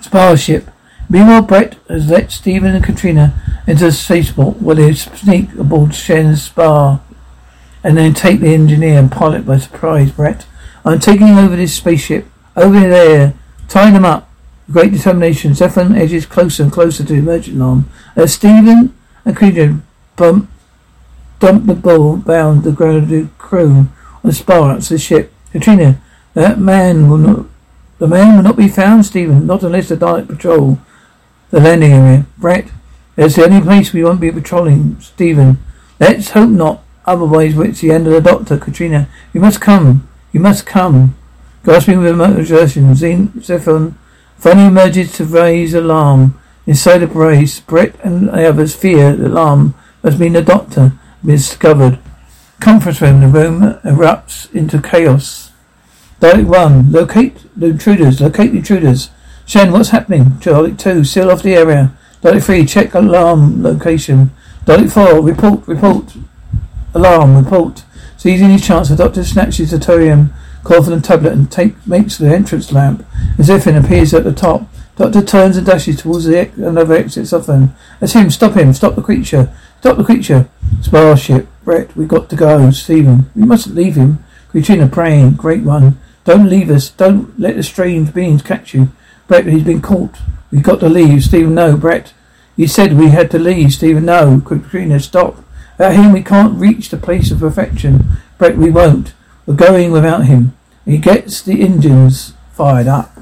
Spar 0.01 0.35
ship. 0.35 0.67
Meanwhile, 1.11 1.43
Brett 1.43 1.75
has 1.89 2.09
let 2.09 2.31
Stephen 2.31 2.73
and 2.73 2.83
Katarina 2.83 3.39
into 3.67 3.83
the 3.83 3.91
spaceport 3.91 4.63
where 4.63 4.75
they 4.75 4.95
sneak 4.95 5.53
aboard 5.53 5.91
Chen's 5.91 6.41
spar 6.41 7.01
and 7.83 7.95
then 7.95 8.15
take 8.15 8.39
the 8.39 8.55
engineer 8.55 8.97
and 8.97 9.11
pilot 9.11 9.45
by 9.45 9.59
surprise, 9.59 10.11
Brett. 10.11 10.46
I'm 10.87 10.99
taking 10.99 11.29
over 11.29 11.55
this 11.55 11.75
spaceship. 11.75 12.25
Over 12.55 12.79
there. 12.79 13.33
Tying 13.67 13.93
them 13.93 14.05
up. 14.05 14.29
Great 14.69 14.91
determination, 14.91 15.53
Zephon 15.53 15.97
edges 15.97 16.25
closer 16.25 16.63
and 16.63 16.71
closer 16.71 17.03
to 17.03 17.13
the 17.13 17.19
emergency 17.19 17.57
alarm. 17.57 17.89
As 18.17 18.23
uh, 18.23 18.27
Stephen 18.27 18.93
and 19.23 19.35
Katarina 19.35 19.81
bump, 20.17 20.49
dump 21.39 21.65
the 21.65 21.73
ball 21.73 22.17
bound 22.17 22.63
the 22.63 22.73
grounded 22.73 23.29
crew 23.37 23.69
on 23.71 23.91
the 24.23 24.33
spar 24.33 24.77
to 24.77 24.89
the 24.89 24.97
ship. 24.97 25.31
Katarina, 25.53 26.01
that 26.33 26.59
man 26.59 27.09
will 27.09 27.17
not 27.17 27.45
the 27.97 28.07
man 28.07 28.35
will 28.35 28.43
not 28.43 28.57
be 28.57 28.67
found, 28.67 29.05
Stephen, 29.05 29.47
not 29.47 29.63
unless 29.63 29.87
the 29.87 29.95
Dalek 29.95 30.27
patrol 30.27 30.79
the 31.49 31.61
landing 31.61 31.93
area. 31.93 32.25
Brett, 32.37 32.69
it's 33.15 33.37
the 33.37 33.45
only 33.45 33.61
place 33.61 33.93
we 33.93 34.03
won't 34.03 34.19
be 34.19 34.31
patrolling, 34.31 34.99
Stephen. 34.99 35.59
Let's 35.97 36.31
hope 36.31 36.49
not. 36.49 36.83
Otherwise, 37.05 37.57
it's 37.57 37.79
the 37.79 37.91
end 37.91 38.05
of 38.05 38.13
the 38.13 38.21
doctor. 38.21 38.57
Katarina, 38.57 39.07
you 39.33 39.39
must 39.39 39.61
come. 39.61 40.07
You 40.31 40.39
must 40.39 40.65
come. 40.65 41.15
Grasping 41.63 41.99
with 41.99 42.39
exertion, 42.39 42.93
Zephon 42.93 43.95
finally 44.37 44.67
emerges 44.67 45.13
to 45.13 45.25
raise 45.25 45.73
alarm. 45.73 46.39
Inside 46.65 46.99
the 46.99 47.07
brace, 47.07 47.59
Brett 47.59 47.95
and 48.03 48.27
the 48.27 48.47
others 48.49 48.75
fear 48.75 49.15
the 49.15 49.27
alarm 49.27 49.73
must 50.03 50.19
mean 50.19 50.33
the 50.33 50.41
doctor 50.41 50.93
has 51.25 51.47
discovered. 51.47 51.99
Conference 52.59 53.01
room, 53.01 53.21
the 53.21 53.27
room 53.27 53.61
erupts 53.83 54.53
into 54.53 54.81
chaos. 54.81 55.51
Dalek 56.19 56.47
1, 56.47 56.91
locate 56.91 57.37
the 57.55 57.67
intruders, 57.67 58.19
locate 58.19 58.51
the 58.51 58.57
intruders. 58.57 59.11
Chen, 59.45 59.71
what's 59.71 59.89
happening? 59.89 60.25
Dalek 60.41 60.77
2, 60.77 61.03
seal 61.03 61.29
off 61.29 61.43
the 61.43 61.53
area. 61.53 61.95
Dalek 62.21 62.43
3, 62.43 62.65
check 62.65 62.93
alarm 62.93 63.61
location. 63.61 64.31
Dalek 64.65 64.91
4, 64.91 65.21
report, 65.21 65.67
report. 65.67 66.15
Alarm, 66.93 67.37
report. 67.37 67.83
Seizing 68.17 68.49
his 68.49 68.65
chance, 68.65 68.89
the 68.89 68.95
doctor 68.95 69.23
snatches 69.23 69.71
the 69.71 69.79
thorium 69.79 70.33
coffin 70.63 71.01
tablet 71.01 71.33
and 71.33 71.51
take, 71.51 71.85
makes 71.87 72.17
the 72.17 72.33
entrance 72.33 72.71
lamp. 72.71 73.05
As 73.37 73.49
if 73.49 73.67
it 73.67 73.75
appears 73.75 74.13
at 74.13 74.23
the 74.23 74.33
top. 74.33 74.67
Doctor 74.97 75.21
turns 75.21 75.55
and 75.57 75.65
dashes 75.65 76.01
towards 76.01 76.25
the 76.25 76.39
ex- 76.39 76.57
another 76.57 76.95
exit 76.95 77.27
Soften. 77.27 77.75
That's 77.99 78.13
him, 78.13 78.31
stop 78.31 78.53
him, 78.53 78.73
stop 78.73 78.95
the 78.95 79.03
creature. 79.03 79.53
Stop 79.79 79.97
the 79.97 80.03
creature. 80.03 80.49
Starship. 80.81 81.47
Brett, 81.63 81.95
we 81.95 82.05
got 82.05 82.29
to 82.31 82.35
go. 82.35 82.71
Stephen, 82.71 83.29
we 83.35 83.43
mustn't 83.43 83.75
leave 83.75 83.95
him. 83.95 84.23
Katarina 84.51 84.87
praying. 84.87 85.33
Great 85.33 85.63
one. 85.63 85.99
Don't 86.25 86.49
leave 86.49 86.71
us. 86.71 86.89
Don't 86.89 87.39
let 87.39 87.55
the 87.55 87.63
strange 87.63 88.13
beings 88.13 88.41
catch 88.41 88.73
you. 88.73 88.89
Brett, 89.27 89.45
he's 89.45 89.63
been 89.63 89.81
caught. 89.81 90.17
We've 90.51 90.63
got 90.63 90.79
to 90.79 90.89
leave. 90.89 91.23
Stephen, 91.23 91.53
no. 91.53 91.77
Brett, 91.77 92.13
you 92.55 92.67
said 92.67 92.97
we 92.97 93.09
had 93.09 93.29
to 93.31 93.39
leave. 93.39 93.73
Stephen, 93.73 94.05
no. 94.05 94.41
Katarina, 94.43 94.99
stop. 94.99 95.43
Without 95.77 95.95
him 95.95 96.11
we 96.11 96.23
can't 96.23 96.59
reach 96.59 96.89
the 96.89 96.97
place 96.97 97.31
of 97.31 97.39
perfection, 97.39 98.17
but 98.37 98.57
we 98.57 98.71
won't. 98.71 99.13
We're 99.45 99.53
going 99.53 99.91
without 99.91 100.25
him. 100.25 100.57
He 100.85 100.97
gets 100.97 101.41
the 101.41 101.61
Indians 101.61 102.33
fired 102.53 102.87
up. 102.87 103.17